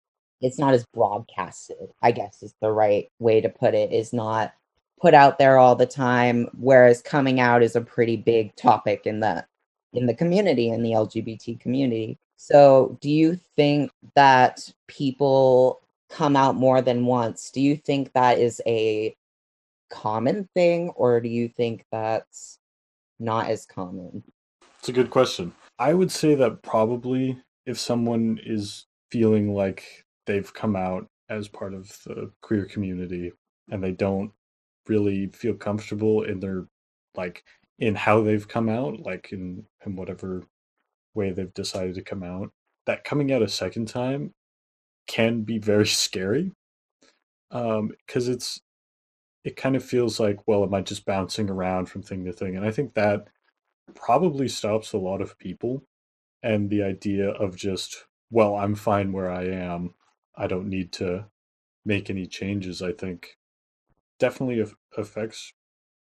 it's 0.41 0.59
not 0.59 0.75
as 0.75 0.85
broadcasted 0.93 1.89
i 2.03 2.11
guess 2.11 2.43
is 2.43 2.55
the 2.61 2.71
right 2.71 3.11
way 3.19 3.41
to 3.41 3.49
put 3.49 3.75
it 3.75 3.93
is 3.93 4.13
not 4.13 4.53
put 5.01 5.15
out 5.15 5.39
there 5.39 5.59
all 5.59 5.75
the 5.75 5.87
time 5.87 6.49
whereas 6.59 7.03
coming 7.03 7.41
out 7.41 7.63
is 7.63 7.77
a 7.77 7.81
pretty 7.81 8.17
big 8.17 8.55
topic 8.57 9.07
in 9.07 9.21
the 9.21 9.45
in 9.93 10.07
the 10.07 10.15
community 10.15 10.69
in 10.69 10.83
the 10.83 10.93
lgbt 10.93 11.59
community 11.61 12.19
so 12.37 12.99
do 13.01 13.11
you 13.11 13.39
think 13.57 13.91
that 14.15 14.71
people 14.89 15.81
come 16.11 16.37
out 16.37 16.55
more 16.55 16.81
than 16.81 17.07
once. 17.07 17.51
Do 17.51 17.61
you 17.61 17.77
think 17.77 18.13
that 18.13 18.39
is 18.39 18.61
a 18.67 19.17
common 19.91 20.49
thing 20.55 20.91
or 20.91 21.21
do 21.21 21.29
you 21.29 21.49
think 21.49 21.85
that's 21.91 22.59
not 23.19 23.49
as 23.49 23.67
common? 23.67 24.23
It's 24.79 24.89
a 24.89 24.93
good 24.93 25.11
question. 25.11 25.53
I 25.79 25.95
would 25.95 26.11
say 26.11 26.35
that 26.37 26.63
probably 26.63 27.41
if 27.67 27.79
someone 27.79 28.39
is 28.45 28.87
feeling 29.11 29.53
like 29.55 30.05
they've 30.27 30.53
come 30.53 30.77
out 30.77 31.07
as 31.29 31.49
part 31.49 31.75
of 31.75 31.89
the 32.05 32.31
queer 32.41 32.65
community 32.65 33.33
and 33.71 33.83
they 33.83 33.93
don't 33.93 34.33
really 34.89 35.27
feel 35.29 35.55
comfortable 35.55 36.23
in 36.23 36.39
their 36.39 36.67
like 37.17 37.45
in 37.79 37.95
how 37.95 38.23
they've 38.23 38.47
come 38.47 38.69
out 38.69 39.01
like 39.01 39.33
in 39.33 39.65
in 39.85 39.97
whatever 39.97 40.45
way 41.15 41.33
they've 41.33 41.55
decided 41.55 41.95
to 41.95 42.03
come 42.03 42.23
out 42.23 42.51
that 42.87 43.05
coming 43.05 43.33
out 43.33 43.43
a 43.43 43.49
second 43.49 43.87
time 43.87 44.33
can 45.07 45.43
be 45.43 45.59
very 45.59 45.87
scary 45.87 46.53
um 47.51 47.93
because 48.07 48.29
it's 48.29 48.61
it 49.45 49.57
kind 49.57 49.77
of 49.77 49.85
feels 49.85 50.19
like 50.19 50.47
well 50.47 50.65
am 50.65 50.75
i 50.75 50.81
just 50.81 51.05
bouncing 51.05 51.49
around 51.49 51.87
from 51.87 52.03
thing 52.03 52.25
to 52.25 52.33
thing 52.33 52.57
and 52.57 52.67
i 52.67 52.71
think 52.71 52.95
that 52.95 53.29
probably 53.95 54.49
stops 54.49 54.93
a 54.93 54.99
lot 54.99 55.21
of 55.21 55.39
people 55.39 55.83
and 56.43 56.71
the 56.71 56.83
idea 56.83 57.31
of 57.31 57.57
just 57.57 58.07
well 58.31 58.57
i'm 58.57 58.75
fine 58.75 59.13
where 59.13 59.31
i 59.31 59.45
am 59.45 59.95
I 60.37 60.47
don't 60.47 60.69
need 60.69 60.93
to 60.93 61.27
make 61.85 62.11
any 62.11 62.27
changes. 62.27 62.83
I 62.83 62.93
think 62.93 63.39
definitely 64.19 64.61
af- 64.61 64.77
affects 64.97 65.53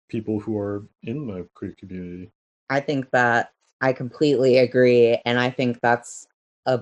people 0.09 0.39
who 0.39 0.57
are 0.57 0.87
in 1.03 1.27
the 1.27 1.47
queer 1.55 1.75
community. 1.77 2.31
I 2.69 2.79
think 2.79 3.11
that 3.11 3.51
I 3.81 3.93
completely 3.93 4.57
agree. 4.57 5.19
And 5.25 5.39
I 5.39 5.49
think 5.49 5.79
that's 5.81 6.27
a 6.65 6.81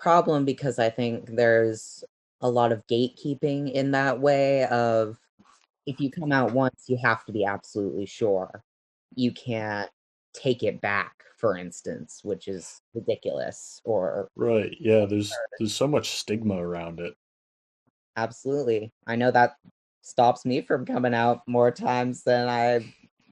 problem 0.00 0.44
because 0.44 0.78
I 0.78 0.90
think 0.90 1.26
there's 1.36 2.04
a 2.40 2.50
lot 2.50 2.72
of 2.72 2.86
gatekeeping 2.88 3.72
in 3.72 3.92
that 3.92 4.20
way 4.20 4.66
of 4.66 5.18
if 5.86 6.00
you 6.00 6.10
come 6.10 6.32
out 6.32 6.52
once, 6.52 6.86
you 6.88 6.98
have 7.02 7.24
to 7.26 7.32
be 7.32 7.44
absolutely 7.44 8.06
sure. 8.06 8.64
You 9.16 9.32
can't 9.32 9.90
take 10.34 10.62
it 10.62 10.80
back, 10.80 11.24
for 11.36 11.56
instance, 11.58 12.20
which 12.24 12.48
is 12.48 12.82
ridiculous 12.94 13.80
or 13.84 14.28
Right. 14.36 14.76
Yeah, 14.80 15.06
there's 15.06 15.32
there's 15.58 15.74
so 15.74 15.86
much 15.86 16.10
stigma 16.10 16.56
around 16.56 17.00
it. 17.00 17.14
absolutely. 18.16 18.92
I 19.06 19.16
know 19.16 19.30
that 19.30 19.56
stops 20.02 20.44
me 20.44 20.62
from 20.62 20.86
coming 20.86 21.14
out 21.14 21.46
more 21.46 21.70
times 21.70 22.22
than 22.24 22.48
I 22.48 22.80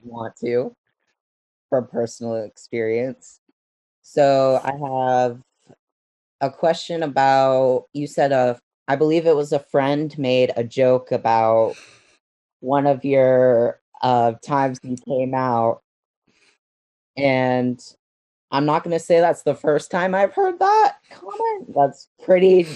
want 0.03 0.35
to 0.37 0.73
from 1.69 1.87
personal 1.87 2.35
experience. 2.37 3.39
So 4.01 4.61
I 4.63 4.73
have 4.89 5.41
a 6.41 6.49
question 6.49 7.03
about 7.03 7.85
you 7.93 8.07
said 8.07 8.31
a 8.31 8.59
I 8.87 8.95
believe 8.95 9.27
it 9.27 9.35
was 9.35 9.51
a 9.51 9.59
friend 9.59 10.17
made 10.17 10.51
a 10.55 10.63
joke 10.63 11.11
about 11.11 11.75
one 12.59 12.87
of 12.87 13.05
your 13.05 13.79
uh 14.01 14.33
times 14.43 14.79
you 14.83 14.95
came 15.07 15.33
out. 15.33 15.81
And 17.17 17.79
I'm 18.51 18.65
not 18.65 18.83
going 18.83 18.97
to 18.97 19.03
say 19.03 19.19
that's 19.19 19.43
the 19.43 19.55
first 19.55 19.91
time 19.91 20.15
I've 20.15 20.33
heard 20.33 20.59
that 20.59 20.97
comment. 21.11 21.75
That's 21.75 22.07
pretty 22.23 22.67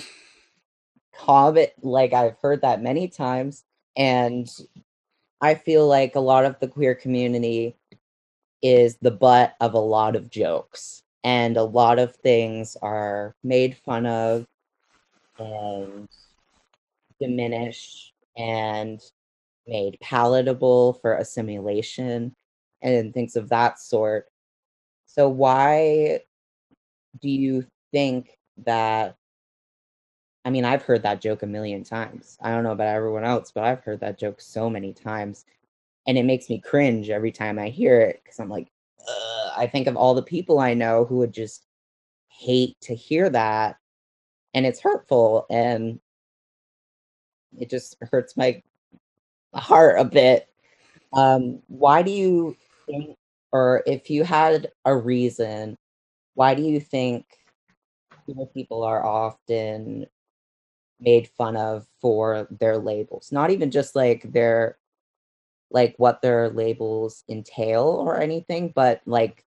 common 1.16 1.68
like 1.82 2.14
I've 2.14 2.38
heard 2.42 2.62
that 2.62 2.82
many 2.82 3.08
times. 3.08 3.64
And 3.96 4.50
I 5.42 5.56
feel 5.56 5.88
like 5.88 6.16
a 6.16 6.20
lot 6.20 6.46
of 6.46 6.60
the 6.60 6.68
queer 6.68 6.96
community 6.96 7.76
is 8.62 8.98
the 9.02 9.12
butt 9.12 9.56
of 9.62 9.74
a 9.74 9.80
lot 9.80 10.16
of 10.16 10.30
jokes 10.30 11.03
and 11.24 11.58
a 11.58 11.64
lot 11.64 12.00
of 12.00 12.16
things 12.18 12.76
are 12.82 13.36
made 13.44 13.78
fun 13.78 14.06
of 14.06 14.46
and 15.40 16.08
diminished 17.20 18.14
and 18.38 19.02
made 19.68 19.98
palatable 20.02 20.94
for 20.94 21.16
assimilation 21.16 22.36
and 22.82 23.14
things 23.14 23.36
of 23.36 23.50
that 23.50 23.80
sort. 23.80 24.26
So 25.06 25.30
why 25.30 26.20
do 27.22 27.30
you 27.30 27.66
think 27.92 28.38
that 28.66 29.16
I 30.46 30.50
mean, 30.50 30.66
I've 30.66 30.84
heard 30.84 31.04
that 31.04 31.22
joke 31.22 31.44
a 31.44 31.48
million 31.48 31.86
times. 31.86 32.38
I 32.42 32.52
don't 32.52 32.64
know 32.66 32.74
about 32.74 32.94
everyone 32.94 33.24
else, 33.24 33.52
but 33.54 33.64
I've 33.64 33.80
heard 33.80 34.02
that 34.02 34.20
joke 34.20 34.42
so 34.42 34.70
many 34.70 34.92
times. 34.92 35.46
And 36.06 36.18
it 36.18 36.24
makes 36.24 36.50
me 36.50 36.60
cringe 36.60 37.10
every 37.10 37.32
time 37.32 37.58
I 37.58 37.70
hear 37.70 38.02
it 38.02 38.22
because 38.24 38.42
I'm 38.42 38.50
like, 38.50 38.68
Ugh. 39.08 39.52
I 39.56 39.68
think 39.68 39.88
of 39.88 39.96
all 39.96 40.14
the 40.14 40.24
people 40.24 40.60
I 40.60 40.74
know 40.74 41.06
who 41.06 41.18
would 41.18 41.34
just 41.34 41.66
hate 42.30 42.76
to 42.82 42.96
hear 42.96 43.30
that. 43.30 43.78
And 44.54 44.66
it's 44.66 44.80
hurtful 44.80 45.46
and 45.50 46.00
it 47.58 47.70
just 47.70 47.98
hurts 48.12 48.36
my 48.38 48.62
heart 49.54 50.00
a 50.00 50.06
bit. 50.06 50.48
Um, 51.14 51.62
why 51.68 52.02
do 52.02 52.12
you 52.12 52.56
think, 52.88 53.18
or 53.52 53.84
if 53.86 54.10
you 54.10 54.24
had 54.24 54.72
a 54.86 54.96
reason, 54.96 55.78
why 56.34 56.56
do 56.56 56.64
you 56.64 56.80
think 56.80 57.26
people 58.54 58.84
are 58.84 59.06
often 59.06 60.08
made 61.00 61.28
fun 61.28 61.56
of 61.56 61.86
for 62.02 62.48
their 62.50 62.78
labels? 62.78 63.32
Not 63.32 63.52
even 63.52 63.70
just 63.70 63.96
like 63.96 64.32
their 64.32 64.78
like 65.74 65.96
what 65.98 66.22
their 66.22 66.50
labels 66.50 67.24
entail 67.28 67.84
or 67.84 68.22
anything, 68.22 68.72
but 68.74 69.02
like 69.06 69.44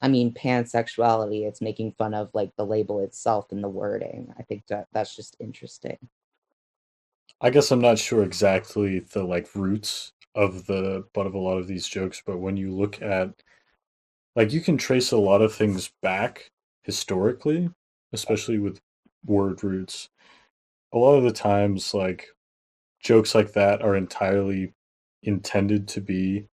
I 0.00 0.08
mean 0.08 0.32
pansexuality, 0.32 1.46
it's 1.46 1.60
making 1.60 1.92
fun 1.98 2.14
of 2.14 2.30
like 2.32 2.52
the 2.56 2.64
label 2.64 3.00
itself 3.00 3.52
and 3.52 3.62
the 3.62 3.68
wording. 3.68 4.32
I 4.38 4.42
think 4.44 4.66
that 4.68 4.86
that's 4.92 5.14
just 5.14 5.36
interesting. 5.40 5.98
I 7.40 7.50
guess 7.50 7.70
I'm 7.70 7.80
not 7.80 7.98
sure 7.98 8.22
exactly 8.22 9.00
the 9.00 9.24
like 9.24 9.54
roots 9.54 10.12
of 10.34 10.66
the 10.66 11.04
butt 11.12 11.26
of 11.26 11.34
a 11.34 11.38
lot 11.38 11.58
of 11.58 11.66
these 11.66 11.88
jokes, 11.88 12.22
but 12.24 12.38
when 12.38 12.56
you 12.56 12.74
look 12.74 13.02
at 13.02 13.42
like 14.36 14.52
you 14.52 14.60
can 14.60 14.76
trace 14.76 15.12
a 15.12 15.16
lot 15.18 15.42
of 15.42 15.54
things 15.54 15.90
back 16.02 16.50
historically, 16.82 17.70
especially 18.12 18.58
with 18.58 18.80
word 19.24 19.64
roots. 19.64 20.08
A 20.92 20.98
lot 20.98 21.16
of 21.16 21.24
the 21.24 21.32
times 21.32 21.92
like 21.92 22.28
jokes 23.00 23.34
like 23.34 23.52
that 23.54 23.82
are 23.82 23.96
entirely 23.96 24.72
intended 25.22 25.88
to 25.88 26.00
be 26.00 26.48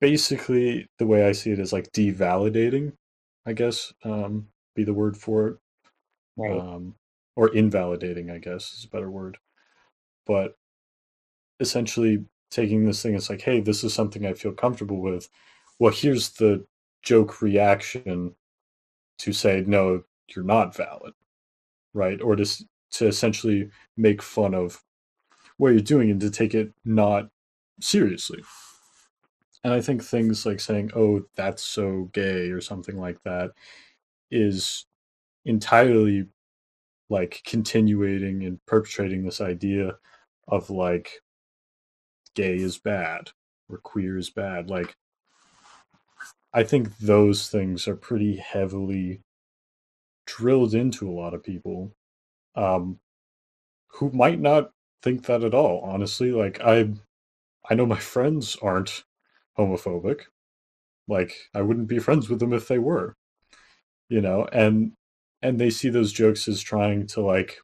basically 0.00 0.88
the 0.98 1.06
way 1.06 1.26
I 1.26 1.32
see 1.32 1.50
it 1.50 1.58
is 1.58 1.72
like 1.72 1.92
devalidating, 1.92 2.92
I 3.46 3.52
guess, 3.52 3.92
um, 4.04 4.48
be 4.74 4.84
the 4.84 4.94
word 4.94 5.16
for 5.16 5.48
it. 5.48 5.56
Right. 6.36 6.58
Um, 6.58 6.96
or 7.36 7.48
invalidating, 7.54 8.30
I 8.30 8.38
guess 8.38 8.72
is 8.74 8.84
a 8.84 8.88
better 8.88 9.10
word. 9.10 9.38
But 10.26 10.56
essentially 11.60 12.24
taking 12.50 12.84
this 12.84 13.02
thing, 13.02 13.14
it's 13.14 13.30
like, 13.30 13.42
hey, 13.42 13.60
this 13.60 13.82
is 13.84 13.94
something 13.94 14.26
I 14.26 14.34
feel 14.34 14.52
comfortable 14.52 15.00
with. 15.00 15.28
Well, 15.78 15.92
here's 15.92 16.30
the 16.30 16.64
joke 17.02 17.42
reaction 17.42 18.34
to 19.18 19.32
say, 19.32 19.64
no, 19.66 20.04
you're 20.34 20.44
not 20.44 20.74
valid, 20.76 21.14
right? 21.92 22.20
Or 22.20 22.36
to, 22.36 22.44
to 22.92 23.06
essentially 23.06 23.70
make 23.96 24.22
fun 24.22 24.54
of 24.54 24.82
what 25.56 25.70
you're 25.70 25.80
doing 25.80 26.10
and 26.10 26.20
to 26.20 26.30
take 26.30 26.54
it 26.54 26.72
not 26.84 27.30
seriously. 27.80 28.42
And 29.62 29.72
I 29.72 29.80
think 29.80 30.02
things 30.02 30.44
like 30.44 30.60
saying, 30.60 30.90
oh, 30.94 31.22
that's 31.36 31.62
so 31.62 32.10
gay 32.12 32.50
or 32.50 32.60
something 32.60 32.98
like 32.98 33.22
that 33.24 33.52
is 34.30 34.86
entirely 35.44 36.26
like 37.08 37.42
continuating 37.44 38.44
and 38.44 38.64
perpetrating 38.66 39.24
this 39.24 39.40
idea 39.40 39.96
of 40.48 40.70
like 40.70 41.22
gay 42.34 42.56
is 42.56 42.78
bad 42.78 43.30
or 43.68 43.78
queer 43.78 44.18
is 44.18 44.30
bad. 44.30 44.68
Like, 44.68 44.96
I 46.52 46.62
think 46.62 46.96
those 46.98 47.48
things 47.48 47.88
are 47.88 47.96
pretty 47.96 48.36
heavily 48.36 49.22
drilled 50.26 50.74
into 50.74 51.08
a 51.08 51.12
lot 51.12 51.34
of 51.34 51.42
people 51.42 51.92
um, 52.54 52.98
who 53.88 54.10
might 54.10 54.40
not 54.40 54.70
think 55.02 55.26
that 55.26 55.42
at 55.42 55.54
all. 55.54 55.80
Honestly, 55.80 56.30
like 56.30 56.60
I, 56.60 56.90
I 57.68 57.74
know 57.74 57.86
my 57.86 57.98
friends 57.98 58.56
aren't 58.62 59.04
homophobic. 59.58 60.22
Like 61.08 61.34
I 61.54 61.62
wouldn't 61.62 61.88
be 61.88 61.98
friends 61.98 62.28
with 62.28 62.40
them 62.40 62.52
if 62.52 62.68
they 62.68 62.78
were, 62.78 63.16
you 64.08 64.20
know, 64.20 64.46
and 64.52 64.92
and 65.42 65.58
they 65.60 65.70
see 65.70 65.90
those 65.90 66.12
jokes 66.12 66.48
as 66.48 66.62
trying 66.62 67.06
to 67.08 67.20
like, 67.20 67.58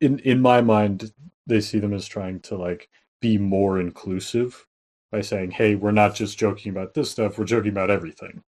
in 0.00 0.18
in 0.20 0.40
my 0.40 0.62
mind, 0.62 1.12
they 1.46 1.60
see 1.60 1.78
them 1.78 1.92
as 1.92 2.06
trying 2.06 2.40
to 2.40 2.56
like 2.56 2.88
be 3.20 3.38
more 3.38 3.78
inclusive 3.80 4.66
by 5.12 5.20
saying, 5.20 5.52
hey, 5.52 5.74
we're 5.74 5.92
not 5.92 6.14
just 6.14 6.38
joking 6.38 6.72
about 6.72 6.94
this 6.94 7.10
stuff, 7.10 7.38
we're 7.38 7.44
joking 7.44 7.70
about 7.72 7.90
everything. 7.90 8.42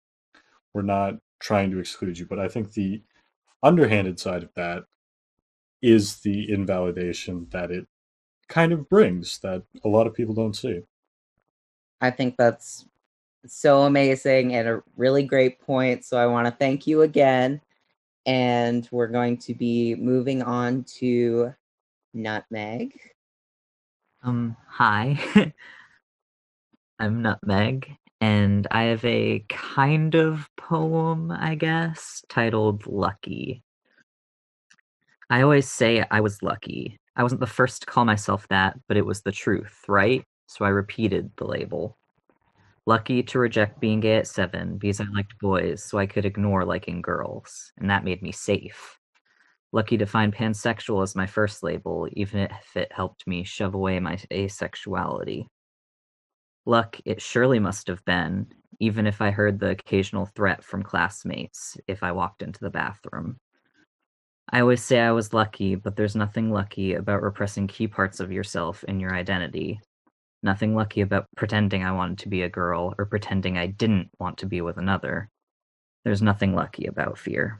We're 0.73 0.83
not 0.83 1.15
trying 1.39 1.71
to 1.71 1.79
exclude 1.79 2.17
you. 2.19 2.25
But 2.25 2.39
I 2.39 2.47
think 2.47 2.73
the 2.73 3.01
underhanded 3.63 4.19
side 4.19 4.43
of 4.43 4.53
that 4.55 4.83
is 5.81 6.21
the 6.21 6.51
invalidation 6.51 7.47
that 7.51 7.71
it 7.71 7.87
kind 8.53 8.71
of 8.71 8.87
brings 8.87 9.39
that 9.39 9.63
a 9.83 9.87
lot 9.87 10.05
of 10.05 10.13
people 10.13 10.35
don't 10.35 10.55
see. 10.55 10.79
I 12.01 12.11
think 12.11 12.35
that's 12.37 12.85
so 13.47 13.81
amazing 13.81 14.53
and 14.53 14.67
a 14.67 14.83
really 14.95 15.23
great 15.23 15.59
point. 15.59 16.05
So 16.05 16.17
I 16.17 16.27
want 16.27 16.45
to 16.45 16.51
thank 16.51 16.85
you 16.85 17.01
again. 17.01 17.59
And 18.27 18.87
we're 18.91 19.07
going 19.07 19.37
to 19.37 19.55
be 19.55 19.95
moving 19.95 20.43
on 20.43 20.83
to 20.99 21.51
Nutmeg. 22.13 22.93
Um, 24.21 24.55
hi. 24.67 25.19
I'm 26.99 27.23
Nutmeg, 27.23 27.89
and 28.21 28.67
I 28.69 28.83
have 28.83 29.03
a 29.03 29.43
kind 29.49 30.13
of 30.15 30.47
poem, 30.57 31.31
I 31.31 31.55
guess, 31.55 32.23
titled 32.29 32.85
Lucky. 32.85 33.63
I 35.29 35.41
always 35.41 35.69
say 35.69 36.05
I 36.11 36.21
was 36.21 36.41
lucky. 36.43 36.99
I 37.15 37.23
wasn't 37.23 37.41
the 37.41 37.47
first 37.47 37.81
to 37.81 37.85
call 37.85 38.05
myself 38.05 38.47
that, 38.49 38.79
but 38.87 38.97
it 38.97 39.05
was 39.05 39.21
the 39.21 39.31
truth, 39.31 39.83
right? 39.87 40.23
So 40.47 40.65
I 40.65 40.69
repeated 40.69 41.31
the 41.37 41.45
label. 41.45 41.97
Lucky 42.85 43.23
to 43.23 43.39
reject 43.39 43.79
being 43.79 43.99
gay 43.99 44.17
at 44.17 44.27
seven 44.27 44.77
because 44.77 44.99
I 44.99 45.05
liked 45.05 45.39
boys, 45.39 45.83
so 45.83 45.97
I 45.97 46.05
could 46.05 46.25
ignore 46.25 46.65
liking 46.65 47.01
girls, 47.01 47.71
and 47.77 47.89
that 47.89 48.03
made 48.03 48.21
me 48.21 48.31
safe. 48.31 48.97
Lucky 49.71 49.97
to 49.97 50.05
find 50.05 50.35
pansexual 50.35 51.01
as 51.01 51.15
my 51.15 51.25
first 51.25 51.63
label, 51.63 52.07
even 52.11 52.41
if 52.41 52.75
it 52.75 52.91
helped 52.91 53.25
me 53.25 53.43
shove 53.43 53.73
away 53.73 53.99
my 53.99 54.17
asexuality. 54.31 55.45
Luck 56.65 56.99
it 57.05 57.21
surely 57.21 57.59
must 57.59 57.87
have 57.87 58.03
been, 58.05 58.47
even 58.79 59.07
if 59.07 59.21
I 59.21 59.31
heard 59.31 59.59
the 59.59 59.69
occasional 59.69 60.25
threat 60.25 60.63
from 60.63 60.83
classmates 60.83 61.77
if 61.87 62.03
I 62.03 62.11
walked 62.11 62.41
into 62.41 62.59
the 62.59 62.69
bathroom. 62.69 63.39
I 64.49 64.59
always 64.61 64.83
say 64.83 64.99
I 64.99 65.11
was 65.11 65.33
lucky, 65.33 65.75
but 65.75 65.95
there's 65.95 66.15
nothing 66.15 66.51
lucky 66.51 66.93
about 66.93 67.21
repressing 67.21 67.67
key 67.67 67.87
parts 67.87 68.19
of 68.19 68.31
yourself 68.31 68.83
and 68.87 68.99
your 68.99 69.15
identity. 69.15 69.79
Nothing 70.43 70.75
lucky 70.75 71.01
about 71.01 71.27
pretending 71.37 71.83
I 71.83 71.91
wanted 71.93 72.17
to 72.19 72.29
be 72.29 72.43
a 72.43 72.49
girl 72.49 72.93
or 72.97 73.05
pretending 73.05 73.57
I 73.57 73.67
didn't 73.67 74.09
want 74.19 74.37
to 74.39 74.45
be 74.45 74.61
with 74.61 74.77
another. 74.77 75.29
There's 76.03 76.21
nothing 76.21 76.53
lucky 76.53 76.85
about 76.87 77.17
fear. 77.17 77.59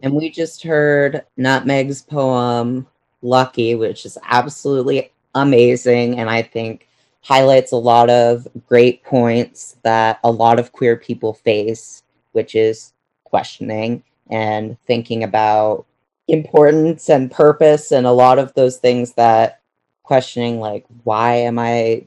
And 0.00 0.14
we 0.14 0.30
just 0.30 0.62
heard 0.62 1.24
Nutmeg's 1.38 2.02
poem, 2.02 2.86
Lucky, 3.20 3.76
which 3.76 4.04
is 4.04 4.18
absolutely 4.24 5.12
amazing. 5.34 6.18
And 6.18 6.28
I 6.28 6.42
think 6.42 6.88
highlights 7.20 7.70
a 7.70 7.76
lot 7.76 8.10
of 8.10 8.48
great 8.66 9.04
points 9.04 9.76
that 9.82 10.18
a 10.24 10.30
lot 10.30 10.58
of 10.58 10.72
queer 10.72 10.96
people 10.96 11.34
face, 11.34 12.02
which 12.32 12.56
is 12.56 12.92
questioning 13.32 14.02
and 14.30 14.78
thinking 14.86 15.24
about 15.24 15.86
importance 16.28 17.08
and 17.08 17.30
purpose 17.30 17.90
and 17.92 18.06
a 18.06 18.12
lot 18.12 18.38
of 18.38 18.54
those 18.54 18.76
things 18.76 19.14
that 19.14 19.60
questioning 20.04 20.60
like 20.60 20.84
why 21.04 21.34
am 21.34 21.58
i 21.58 22.06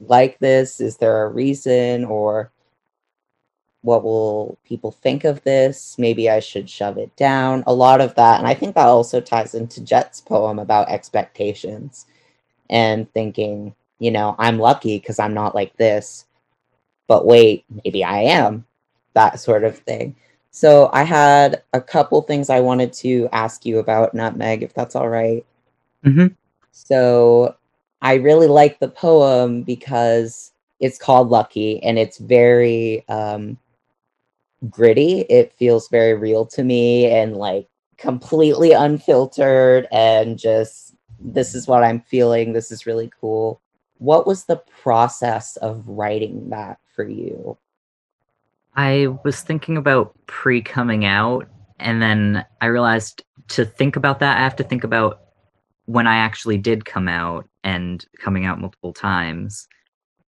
like 0.00 0.38
this? 0.38 0.80
Is 0.80 0.96
there 0.96 1.24
a 1.24 1.28
reason? 1.28 2.04
Or 2.04 2.50
what 3.82 4.02
will 4.02 4.58
people 4.64 4.90
think 4.90 5.24
of 5.24 5.42
this? 5.44 5.96
Maybe 5.98 6.30
i 6.30 6.40
should 6.40 6.68
shove 6.68 6.98
it 6.98 7.14
down. 7.16 7.64
A 7.66 7.74
lot 7.74 8.00
of 8.00 8.14
that 8.16 8.38
and 8.38 8.48
i 8.48 8.54
think 8.54 8.74
that 8.74 8.86
also 8.86 9.20
ties 9.20 9.54
into 9.54 9.82
jet's 9.82 10.20
poem 10.20 10.58
about 10.58 10.88
expectations 10.90 12.06
and 12.70 13.12
thinking 13.12 13.74
you 13.98 14.10
know 14.10 14.34
i'm 14.38 14.58
lucky 14.58 14.98
because 14.98 15.18
i'm 15.18 15.34
not 15.34 15.54
like 15.54 15.76
this 15.76 16.26
but 17.08 17.26
wait 17.26 17.64
maybe 17.84 18.04
i 18.04 18.20
am 18.20 18.64
that 19.14 19.40
sort 19.40 19.64
of 19.64 19.78
thing 19.78 20.14
so 20.50 20.90
i 20.92 21.02
had 21.02 21.62
a 21.72 21.80
couple 21.80 22.20
things 22.22 22.50
i 22.50 22.60
wanted 22.60 22.92
to 22.92 23.28
ask 23.32 23.64
you 23.64 23.78
about 23.78 24.14
nutmeg 24.14 24.62
if 24.62 24.74
that's 24.74 24.94
all 24.94 25.08
right 25.08 25.44
hmm 26.04 26.26
so 26.72 27.54
I 28.02 28.14
really 28.14 28.46
like 28.46 28.78
the 28.78 28.88
poem 28.88 29.62
because 29.62 30.52
it's 30.80 30.98
called 30.98 31.28
Lucky 31.28 31.82
and 31.82 31.98
it's 31.98 32.18
very 32.18 33.06
um, 33.08 33.58
gritty. 34.68 35.20
It 35.22 35.52
feels 35.52 35.88
very 35.88 36.14
real 36.14 36.46
to 36.46 36.64
me 36.64 37.06
and 37.06 37.36
like 37.36 37.68
completely 37.98 38.72
unfiltered 38.72 39.86
and 39.92 40.38
just 40.38 40.94
this 41.18 41.54
is 41.54 41.66
what 41.66 41.84
I'm 41.84 42.00
feeling. 42.00 42.52
This 42.52 42.72
is 42.72 42.86
really 42.86 43.10
cool. 43.20 43.60
What 43.98 44.26
was 44.26 44.44
the 44.44 44.62
process 44.82 45.56
of 45.58 45.86
writing 45.86 46.48
that 46.48 46.78
for 46.94 47.06
you? 47.06 47.58
I 48.74 49.08
was 49.24 49.40
thinking 49.40 49.76
about 49.76 50.14
pre 50.26 50.62
coming 50.62 51.04
out, 51.04 51.48
and 51.78 52.00
then 52.00 52.44
I 52.60 52.66
realized 52.66 53.24
to 53.48 53.64
think 53.64 53.96
about 53.96 54.20
that, 54.20 54.38
I 54.38 54.40
have 54.40 54.56
to 54.56 54.64
think 54.64 54.84
about 54.84 55.20
when 55.86 56.06
I 56.06 56.16
actually 56.16 56.58
did 56.58 56.84
come 56.84 57.08
out 57.08 57.48
and 57.64 58.04
coming 58.18 58.46
out 58.46 58.60
multiple 58.60 58.92
times, 58.92 59.66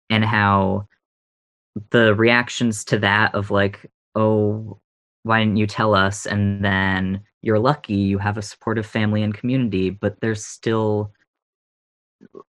and 0.08 0.24
how 0.24 0.86
the 1.90 2.14
reactions 2.14 2.84
to 2.86 2.98
that 2.98 3.34
of 3.34 3.50
like, 3.50 3.90
oh, 4.14 4.80
why 5.22 5.40
didn't 5.40 5.56
you 5.56 5.66
tell 5.66 5.94
us? 5.94 6.26
And 6.26 6.64
then 6.64 7.20
you're 7.42 7.58
lucky 7.58 7.94
you 7.94 8.18
have 8.18 8.38
a 8.38 8.42
supportive 8.42 8.86
family 8.86 9.22
and 9.22 9.34
community, 9.34 9.90
but 9.90 10.20
there's 10.20 10.44
still 10.44 11.12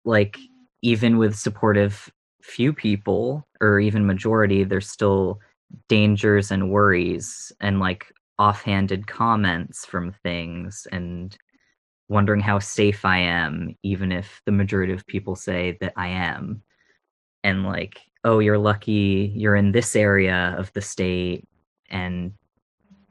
like 0.05 0.37
even 0.81 1.17
with 1.17 1.35
supportive 1.35 2.11
few 2.41 2.73
people 2.73 3.47
or 3.61 3.79
even 3.79 4.05
majority, 4.05 4.63
there's 4.63 4.89
still 4.89 5.39
dangers 5.87 6.51
and 6.51 6.71
worries 6.71 7.51
and 7.59 7.79
like 7.79 8.11
offhanded 8.39 9.07
comments 9.07 9.85
from 9.85 10.11
things 10.23 10.87
and 10.91 11.37
wondering 12.09 12.41
how 12.41 12.59
safe 12.59 13.05
I 13.05 13.19
am, 13.19 13.75
even 13.83 14.11
if 14.11 14.41
the 14.45 14.51
majority 14.51 14.93
of 14.93 15.07
people 15.07 15.35
say 15.35 15.77
that 15.79 15.93
I 15.95 16.07
am. 16.07 16.61
And 17.43 17.63
like, 17.63 18.01
oh, 18.23 18.39
you're 18.39 18.57
lucky 18.57 19.33
you're 19.35 19.55
in 19.55 19.71
this 19.71 19.95
area 19.95 20.55
of 20.57 20.71
the 20.73 20.81
state 20.81 21.47
and 21.89 22.33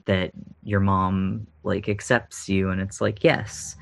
that 0.07 0.33
your 0.63 0.81
mom 0.81 1.47
like 1.63 1.89
accepts 1.89 2.49
you. 2.49 2.71
And 2.71 2.81
it's 2.81 3.01
like, 3.01 3.25
yes. 3.25 3.77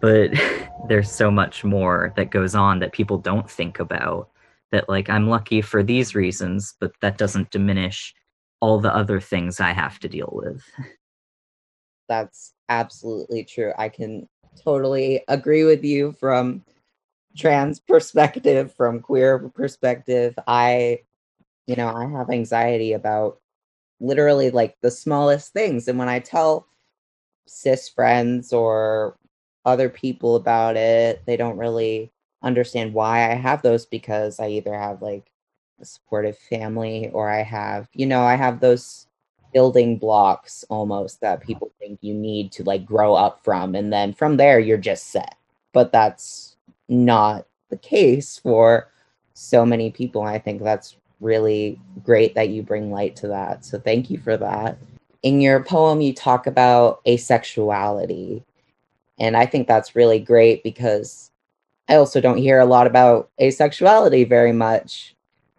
But 0.00 0.30
there's 0.88 1.10
so 1.10 1.30
much 1.30 1.64
more 1.64 2.12
that 2.16 2.30
goes 2.30 2.54
on 2.54 2.80
that 2.80 2.92
people 2.92 3.18
don't 3.18 3.50
think 3.50 3.78
about. 3.78 4.30
That 4.72 4.88
like 4.88 5.08
I'm 5.08 5.28
lucky 5.28 5.60
for 5.60 5.82
these 5.82 6.14
reasons, 6.14 6.74
but 6.80 6.92
that 7.00 7.18
doesn't 7.18 7.50
diminish 7.50 8.14
all 8.60 8.78
the 8.80 8.94
other 8.94 9.20
things 9.20 9.60
I 9.60 9.72
have 9.72 9.98
to 10.00 10.08
deal 10.08 10.30
with. 10.32 10.62
That's 12.08 12.52
absolutely 12.68 13.44
true. 13.44 13.72
I 13.78 13.88
can 13.88 14.28
totally 14.62 15.22
agree 15.28 15.64
with 15.64 15.84
you 15.84 16.12
from 16.12 16.64
trans 17.36 17.80
perspective, 17.80 18.74
from 18.74 19.00
queer 19.00 19.38
perspective. 19.38 20.34
I, 20.46 21.00
you 21.66 21.76
know, 21.76 21.88
I 21.88 22.06
have 22.06 22.30
anxiety 22.30 22.92
about 22.92 23.40
literally 24.00 24.50
like 24.50 24.76
the 24.82 24.90
smallest 24.90 25.52
things. 25.52 25.88
And 25.88 25.98
when 25.98 26.08
I 26.08 26.18
tell 26.18 26.66
cis 27.46 27.88
friends 27.88 28.52
or 28.52 29.16
other 29.64 29.88
people 29.88 30.36
about 30.36 30.76
it, 30.76 31.22
they 31.26 31.36
don't 31.36 31.56
really 31.56 32.12
understand 32.42 32.94
why 32.94 33.30
I 33.30 33.34
have 33.34 33.62
those 33.62 33.86
because 33.86 34.40
I 34.40 34.48
either 34.48 34.74
have 34.74 35.02
like 35.02 35.30
a 35.80 35.84
supportive 35.84 36.38
family 36.38 37.10
or 37.12 37.30
I 37.30 37.42
have, 37.42 37.88
you 37.92 38.06
know, 38.06 38.22
I 38.22 38.36
have 38.36 38.60
those 38.60 39.06
building 39.52 39.98
blocks 39.98 40.64
almost 40.68 41.20
that 41.20 41.38
uh-huh. 41.38 41.46
people 41.46 41.72
think 41.78 41.98
you 42.02 42.14
need 42.14 42.52
to 42.52 42.64
like 42.64 42.84
grow 42.84 43.14
up 43.14 43.44
from 43.44 43.74
and 43.74 43.92
then 43.92 44.12
from 44.12 44.36
there 44.36 44.58
you're 44.58 44.78
just 44.78 45.08
set. 45.08 45.36
But 45.72 45.92
that's 45.92 46.56
not 46.88 47.46
the 47.72 47.76
case 47.78 48.38
for 48.38 48.88
so 49.34 49.64
many 49.64 49.90
people 49.90 50.22
i 50.22 50.38
think 50.38 50.62
that's 50.62 50.96
really 51.20 51.80
great 52.04 52.34
that 52.34 52.50
you 52.50 52.62
bring 52.62 52.92
light 52.92 53.16
to 53.16 53.26
that 53.26 53.64
so 53.64 53.78
thank 53.78 54.10
you 54.10 54.18
for 54.18 54.36
that. 54.36 54.76
In 55.22 55.40
your 55.40 55.62
poem 55.62 56.00
you 56.00 56.12
talk 56.12 56.46
about 56.46 57.02
asexuality 57.06 58.42
and 59.18 59.36
i 59.36 59.46
think 59.46 59.66
that's 59.66 59.96
really 59.96 60.18
great 60.18 60.62
because 60.62 61.30
i 61.88 61.94
also 61.94 62.20
don't 62.20 62.38
hear 62.38 62.60
a 62.60 62.66
lot 62.66 62.86
about 62.86 63.30
asexuality 63.40 64.28
very 64.28 64.52
much 64.52 65.14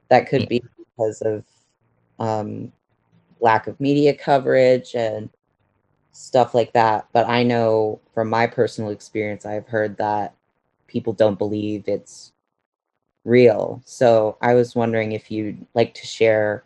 that 0.10 0.30
could 0.30 0.48
be 0.48 0.62
because 0.78 1.22
of 1.22 1.44
um, 2.20 2.72
lack 3.40 3.68
of 3.68 3.80
media 3.80 4.14
coverage 4.14 4.96
and 4.96 5.30
stuff 6.12 6.54
like 6.54 6.74
that. 6.74 7.08
But 7.12 7.28
I 7.28 7.44
know 7.44 8.00
from 8.14 8.30
my 8.30 8.48
personal 8.48 8.92
experience, 8.92 9.46
I've 9.46 9.68
heard 9.68 9.98
that 9.98 10.34
people 10.88 11.14
don't 11.14 11.38
believe 11.38 11.84
it's 11.88 12.32
real. 13.26 13.82
So 13.86 14.38
I 14.42 14.54
was 14.54 14.76
wondering 14.76 15.12
if 15.12 15.30
you'd 15.30 15.66
like 15.74 15.94
to 15.96 16.06
share 16.06 16.64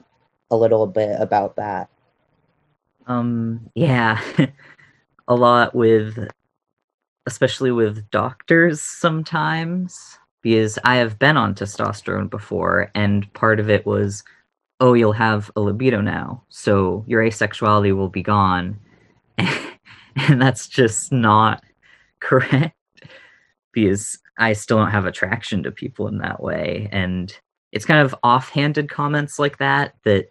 a 0.51 0.55
little 0.55 0.85
bit 0.85 1.19
about 1.19 1.55
that. 1.55 1.89
Um, 3.07 3.69
yeah, 3.73 4.21
a 5.27 5.35
lot 5.35 5.73
with, 5.73 6.29
especially 7.27 7.71
with 7.71 8.09
doctors 8.09 8.81
sometimes, 8.81 10.17
because 10.41 10.79
I 10.83 10.95
have 10.95 11.19
been 11.19 11.37
on 11.37 11.53
testosterone 11.53 12.29
before, 12.29 12.89
and 12.95 13.31
part 13.33 13.59
of 13.59 13.69
it 13.69 13.85
was 13.85 14.23
oh, 14.79 14.93
you'll 14.93 15.13
have 15.13 15.49
a 15.55 15.61
libido 15.61 16.01
now, 16.01 16.43
so 16.49 17.03
your 17.07 17.23
asexuality 17.23 17.95
will 17.95 18.09
be 18.09 18.21
gone. 18.21 18.79
and 19.37 20.41
that's 20.41 20.67
just 20.67 21.11
not 21.11 21.63
correct 22.19 22.75
because 23.73 24.19
I 24.39 24.53
still 24.53 24.77
don't 24.77 24.91
have 24.91 25.05
attraction 25.05 25.63
to 25.63 25.71
people 25.71 26.07
in 26.07 26.19
that 26.19 26.41
way. 26.41 26.89
And 26.91 27.35
it's 27.71 27.85
kind 27.85 27.99
of 27.99 28.15
offhanded 28.23 28.89
comments 28.89 29.39
like 29.39 29.57
that 29.57 29.95
that 30.03 30.27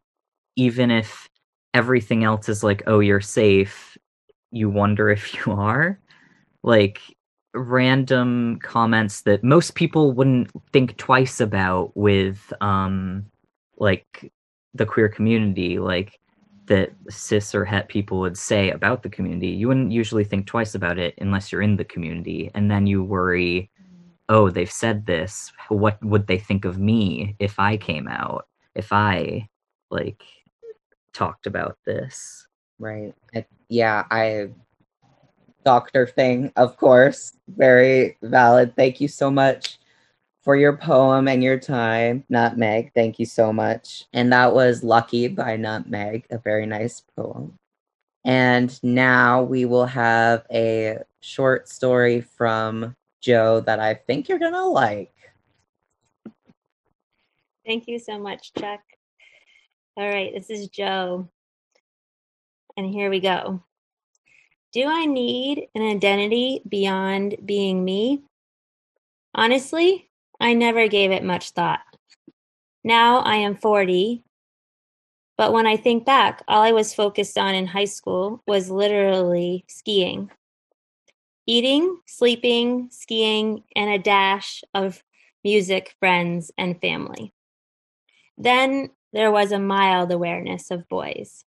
even 0.56 0.90
if 0.90 1.28
everything 1.74 2.24
else 2.24 2.48
is 2.48 2.64
like, 2.64 2.82
oh, 2.86 3.00
you're 3.00 3.20
safe, 3.20 3.96
you 4.50 4.70
wonder 4.70 5.10
if 5.10 5.34
you 5.46 5.52
are. 5.52 5.98
Like 6.66 7.00
random 7.54 8.58
comments 8.62 9.22
that 9.22 9.42
most 9.42 9.74
people 9.74 10.12
wouldn't 10.12 10.50
think 10.72 10.96
twice 10.98 11.40
about 11.40 11.96
with 11.96 12.52
um 12.60 13.24
like 13.78 14.30
the 14.74 14.86
queer 14.86 15.08
community 15.08 15.78
like 15.78 16.20
that 16.66 16.92
cis 17.08 17.54
or 17.54 17.64
het 17.64 17.88
people 17.88 18.18
would 18.18 18.36
say 18.36 18.70
about 18.70 19.02
the 19.02 19.08
community. 19.08 19.48
You 19.48 19.68
wouldn't 19.68 19.92
usually 19.92 20.24
think 20.24 20.46
twice 20.46 20.74
about 20.74 20.98
it 20.98 21.14
unless 21.18 21.50
you're 21.50 21.62
in 21.62 21.76
the 21.76 21.84
community 21.84 22.50
and 22.54 22.70
then 22.70 22.86
you 22.86 23.02
worry 23.02 23.70
oh 24.28 24.50
they've 24.50 24.70
said 24.70 25.06
this. 25.06 25.52
What 25.68 26.02
would 26.04 26.26
they 26.26 26.38
think 26.38 26.64
of 26.64 26.78
me 26.78 27.36
if 27.38 27.58
i 27.58 27.76
came 27.76 28.08
out 28.08 28.48
if 28.74 28.92
i 28.92 29.48
like 29.90 30.22
talked 31.14 31.46
about 31.46 31.78
this? 31.86 32.46
Right. 32.78 33.14
I, 33.34 33.46
yeah 33.68 34.04
i 34.10 34.48
doctor 35.66 36.06
thing 36.06 36.50
of 36.56 36.76
course 36.76 37.32
very 37.48 38.16
valid 38.22 38.74
thank 38.76 39.00
you 39.00 39.08
so 39.08 39.30
much 39.30 39.78
for 40.46 40.54
your 40.54 40.76
poem 40.76 41.26
and 41.26 41.42
your 41.42 41.58
time, 41.58 42.22
Nutmeg. 42.28 42.92
Thank 42.94 43.18
you 43.18 43.26
so 43.26 43.52
much. 43.52 44.04
And 44.12 44.32
that 44.32 44.54
was 44.54 44.84
Lucky 44.84 45.26
by 45.26 45.56
Nutmeg, 45.56 46.24
a 46.30 46.38
very 46.38 46.66
nice 46.66 47.02
poem. 47.16 47.58
And 48.24 48.80
now 48.84 49.42
we 49.42 49.64
will 49.64 49.86
have 49.86 50.46
a 50.52 50.98
short 51.20 51.68
story 51.68 52.20
from 52.20 52.94
Joe 53.20 53.58
that 53.62 53.80
I 53.80 53.94
think 53.94 54.28
you're 54.28 54.38
going 54.38 54.52
to 54.52 54.66
like. 54.66 55.12
Thank 57.66 57.88
you 57.88 57.98
so 57.98 58.16
much, 58.16 58.52
Chuck. 58.54 58.82
All 59.96 60.08
right, 60.08 60.32
this 60.32 60.48
is 60.48 60.68
Joe. 60.68 61.28
And 62.76 62.86
here 62.86 63.10
we 63.10 63.18
go. 63.18 63.64
Do 64.76 64.86
I 64.88 65.06
need 65.06 65.68
an 65.74 65.80
identity 65.80 66.60
beyond 66.68 67.36
being 67.42 67.82
me? 67.82 68.20
Honestly, 69.34 70.10
I 70.38 70.52
never 70.52 70.86
gave 70.86 71.12
it 71.12 71.24
much 71.24 71.52
thought. 71.52 71.80
Now 72.84 73.20
I 73.20 73.36
am 73.36 73.56
40, 73.56 74.22
but 75.38 75.54
when 75.54 75.66
I 75.66 75.78
think 75.78 76.04
back, 76.04 76.42
all 76.46 76.60
I 76.60 76.72
was 76.72 76.92
focused 76.92 77.38
on 77.38 77.54
in 77.54 77.68
high 77.68 77.86
school 77.86 78.42
was 78.46 78.68
literally 78.68 79.64
skiing. 79.66 80.30
Eating, 81.46 82.00
sleeping, 82.04 82.88
skiing, 82.90 83.62
and 83.74 83.88
a 83.88 83.98
dash 83.98 84.62
of 84.74 85.02
music, 85.42 85.94
friends, 86.00 86.52
and 86.58 86.78
family. 86.82 87.32
Then 88.36 88.90
there 89.14 89.32
was 89.32 89.52
a 89.52 89.58
mild 89.58 90.12
awareness 90.12 90.70
of 90.70 90.86
boys. 90.86 91.46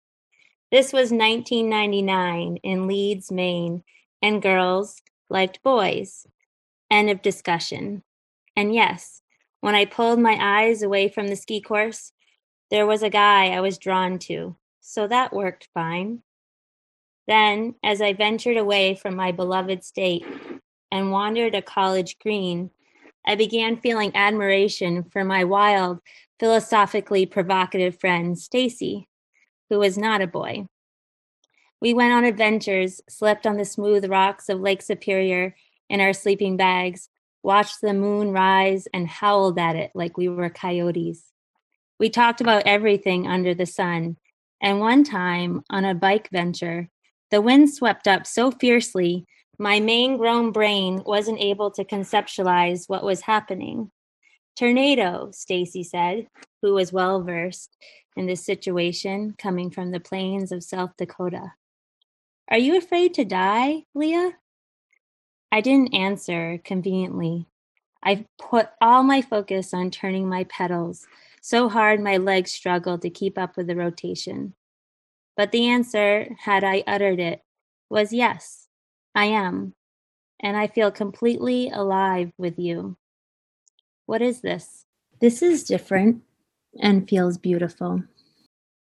This 0.69 0.91
was 0.91 1.11
1999 1.11 2.57
in 2.57 2.87
Leeds, 2.87 3.31
Maine, 3.31 3.83
and 4.21 4.41
girls 4.41 5.01
liked 5.29 5.63
boys. 5.63 6.27
End 6.91 7.09
of 7.09 7.21
discussion. 7.21 8.03
And 8.53 8.75
yes, 8.75 9.21
when 9.61 9.75
I 9.75 9.85
pulled 9.85 10.19
my 10.19 10.37
eyes 10.39 10.81
away 10.81 11.07
from 11.07 11.29
the 11.29 11.37
ski 11.37 11.61
course, 11.61 12.11
there 12.69 12.85
was 12.85 13.01
a 13.01 13.09
guy 13.09 13.47
I 13.47 13.61
was 13.61 13.77
drawn 13.77 14.19
to, 14.19 14.57
so 14.81 15.07
that 15.07 15.31
worked 15.31 15.69
fine. 15.73 16.21
Then, 17.27 17.75
as 17.81 18.01
I 18.01 18.11
ventured 18.11 18.57
away 18.57 18.95
from 18.95 19.15
my 19.15 19.31
beloved 19.31 19.85
state 19.85 20.25
and 20.91 21.11
wandered 21.11 21.55
a 21.55 21.61
college 21.61 22.19
green, 22.19 22.71
I 23.25 23.35
began 23.35 23.77
feeling 23.77 24.11
admiration 24.15 25.05
for 25.11 25.23
my 25.23 25.45
wild, 25.45 25.99
philosophically 26.39 27.25
provocative 27.25 27.99
friend, 27.99 28.37
Stacy, 28.37 29.07
who 29.69 29.79
was 29.79 29.97
not 29.97 30.21
a 30.21 30.27
boy. 30.27 30.67
We 31.79 31.93
went 31.93 32.13
on 32.13 32.23
adventures, 32.23 33.01
slept 33.07 33.45
on 33.45 33.57
the 33.57 33.65
smooth 33.65 34.09
rocks 34.09 34.49
of 34.49 34.59
Lake 34.59 34.81
Superior 34.81 35.55
in 35.89 36.01
our 36.01 36.13
sleeping 36.13 36.57
bags, 36.57 37.09
watched 37.43 37.81
the 37.81 37.93
moon 37.93 38.31
rise, 38.31 38.87
and 38.93 39.07
howled 39.07 39.59
at 39.59 39.75
it 39.75 39.91
like 39.93 40.17
we 40.17 40.27
were 40.27 40.49
coyotes. 40.49 41.31
We 41.99 42.09
talked 42.09 42.41
about 42.41 42.63
everything 42.65 43.27
under 43.27 43.53
the 43.53 43.65
sun. 43.65 44.17
And 44.61 44.79
one 44.79 45.03
time 45.03 45.63
on 45.69 45.85
a 45.85 45.93
bike 45.93 46.29
venture, 46.31 46.89
the 47.29 47.41
wind 47.41 47.73
swept 47.73 48.07
up 48.07 48.25
so 48.25 48.51
fiercely, 48.51 49.25
my 49.59 49.79
Maine 49.79 50.17
grown 50.17 50.51
brain 50.51 51.01
wasn't 51.05 51.39
able 51.39 51.71
to 51.71 51.83
conceptualize 51.83 52.87
what 52.87 53.03
was 53.03 53.21
happening. 53.21 53.91
Tornado, 54.57 55.29
Stacy 55.31 55.83
said, 55.83 56.27
who 56.61 56.73
was 56.73 56.91
well 56.91 57.21
versed 57.21 57.77
in 58.15 58.25
this 58.25 58.43
situation 58.43 59.35
coming 59.37 59.69
from 59.69 59.91
the 59.91 59.99
plains 59.99 60.51
of 60.51 60.63
South 60.63 60.91
Dakota. 60.97 61.53
Are 62.49 62.57
you 62.57 62.77
afraid 62.77 63.13
to 63.15 63.25
die, 63.25 63.83
Leah? 63.93 64.31
I 65.51 65.61
didn't 65.61 65.93
answer 65.93 66.59
conveniently. 66.63 67.45
I 68.03 68.25
put 68.39 68.69
all 68.81 69.03
my 69.03 69.21
focus 69.21 69.73
on 69.73 69.91
turning 69.91 70.27
my 70.27 70.45
pedals 70.45 71.05
so 71.41 71.69
hard 71.69 72.01
my 72.01 72.17
legs 72.17 72.51
struggled 72.51 73.01
to 73.01 73.09
keep 73.09 73.37
up 73.37 73.55
with 73.55 73.67
the 73.67 73.75
rotation. 73.75 74.53
But 75.37 75.51
the 75.51 75.67
answer, 75.67 76.35
had 76.39 76.63
I 76.63 76.83
uttered 76.85 77.19
it, 77.19 77.41
was 77.89 78.11
yes, 78.11 78.67
I 79.15 79.25
am. 79.25 79.73
And 80.41 80.57
I 80.57 80.67
feel 80.67 80.91
completely 80.91 81.69
alive 81.69 82.31
with 82.37 82.59
you. 82.59 82.97
What 84.07 84.21
is 84.21 84.39
this? 84.41 84.85
This 85.19 85.41
is 85.41 85.65
different 85.65 86.23
and 86.81 87.07
feels 87.07 87.37
beautiful. 87.37 88.01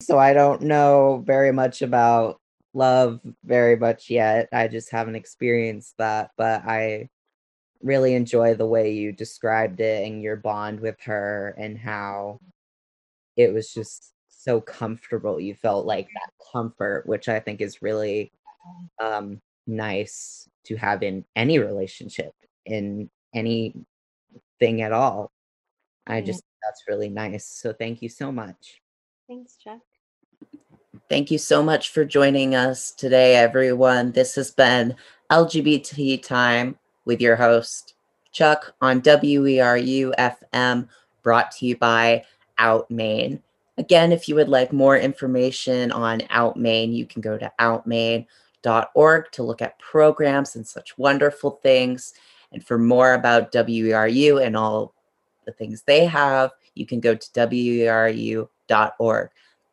So 0.01 0.17
I 0.17 0.33
don't 0.33 0.63
know 0.63 1.23
very 1.25 1.53
much 1.53 1.83
about 1.83 2.41
love 2.73 3.19
very 3.45 3.75
much 3.75 4.09
yet. 4.09 4.49
I 4.51 4.67
just 4.67 4.89
haven't 4.89 5.15
experienced 5.15 5.93
that, 5.99 6.31
but 6.35 6.63
I 6.65 7.09
really 7.83 8.15
enjoy 8.15 8.55
the 8.55 8.65
way 8.65 8.91
you 8.91 9.11
described 9.11 9.79
it 9.81 10.07
and 10.07 10.23
your 10.23 10.35
bond 10.35 10.79
with 10.79 10.99
her 11.01 11.53
and 11.59 11.77
how 11.77 12.39
it 13.37 13.53
was 13.53 13.71
just 13.71 14.13
so 14.29 14.59
comfortable. 14.59 15.39
You 15.39 15.53
felt 15.53 15.85
like 15.85 16.07
that 16.07 16.31
comfort, 16.51 17.05
which 17.05 17.29
I 17.29 17.39
think 17.39 17.61
is 17.61 17.83
really 17.83 18.31
um, 18.99 19.41
nice 19.67 20.49
to 20.65 20.75
have 20.77 21.03
in 21.03 21.23
any 21.35 21.59
relationship, 21.59 22.33
in 22.65 23.11
anything 24.61 24.81
at 24.81 24.91
all. 24.91 25.31
I 26.07 26.21
just 26.21 26.43
that's 26.63 26.83
really 26.87 27.09
nice. 27.09 27.45
So 27.45 27.73
thank 27.73 28.01
you 28.01 28.09
so 28.09 28.31
much. 28.31 28.81
Thanks, 29.27 29.57
Chuck. 29.57 29.79
Thank 31.09 31.31
you 31.31 31.37
so 31.37 31.61
much 31.61 31.89
for 31.89 32.05
joining 32.05 32.55
us 32.55 32.91
today, 32.91 33.35
everyone. 33.35 34.11
This 34.11 34.35
has 34.35 34.51
been 34.51 34.95
LGBT 35.31 36.23
Time 36.23 36.77
with 37.05 37.21
your 37.21 37.35
host, 37.35 37.95
Chuck, 38.31 38.75
on 38.81 39.01
WERU 39.01 40.13
FM, 40.17 40.87
brought 41.21 41.51
to 41.53 41.65
you 41.65 41.77
by 41.77 42.23
OUT 42.57 42.89
Maine. 42.89 43.41
Again, 43.77 44.11
if 44.11 44.29
you 44.29 44.35
would 44.35 44.49
like 44.49 44.71
more 44.71 44.97
information 44.97 45.91
on 45.91 46.21
OUT 46.29 46.57
Maine, 46.57 46.93
you 46.93 47.05
can 47.05 47.21
go 47.21 47.37
to 47.37 47.51
outmaine.org 47.59 49.31
to 49.31 49.43
look 49.43 49.61
at 49.61 49.79
programs 49.79 50.55
and 50.55 50.65
such 50.65 50.97
wonderful 50.97 51.59
things. 51.63 52.13
And 52.53 52.65
for 52.65 52.77
more 52.77 53.13
about 53.13 53.51
WERU 53.51 54.45
and 54.45 54.55
all 54.55 54.93
the 55.45 55.51
things 55.51 55.83
they 55.83 56.05
have, 56.05 56.51
you 56.75 56.85
can 56.85 56.99
go 56.99 57.15
to 57.15 57.29
weru.org. 57.33 58.49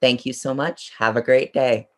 Thank 0.01 0.27
you 0.27 0.33
so 0.33 0.55
much. 0.55 0.93
Have 0.99 1.17
a 1.17 1.23
great 1.23 1.53
day. 1.53 1.89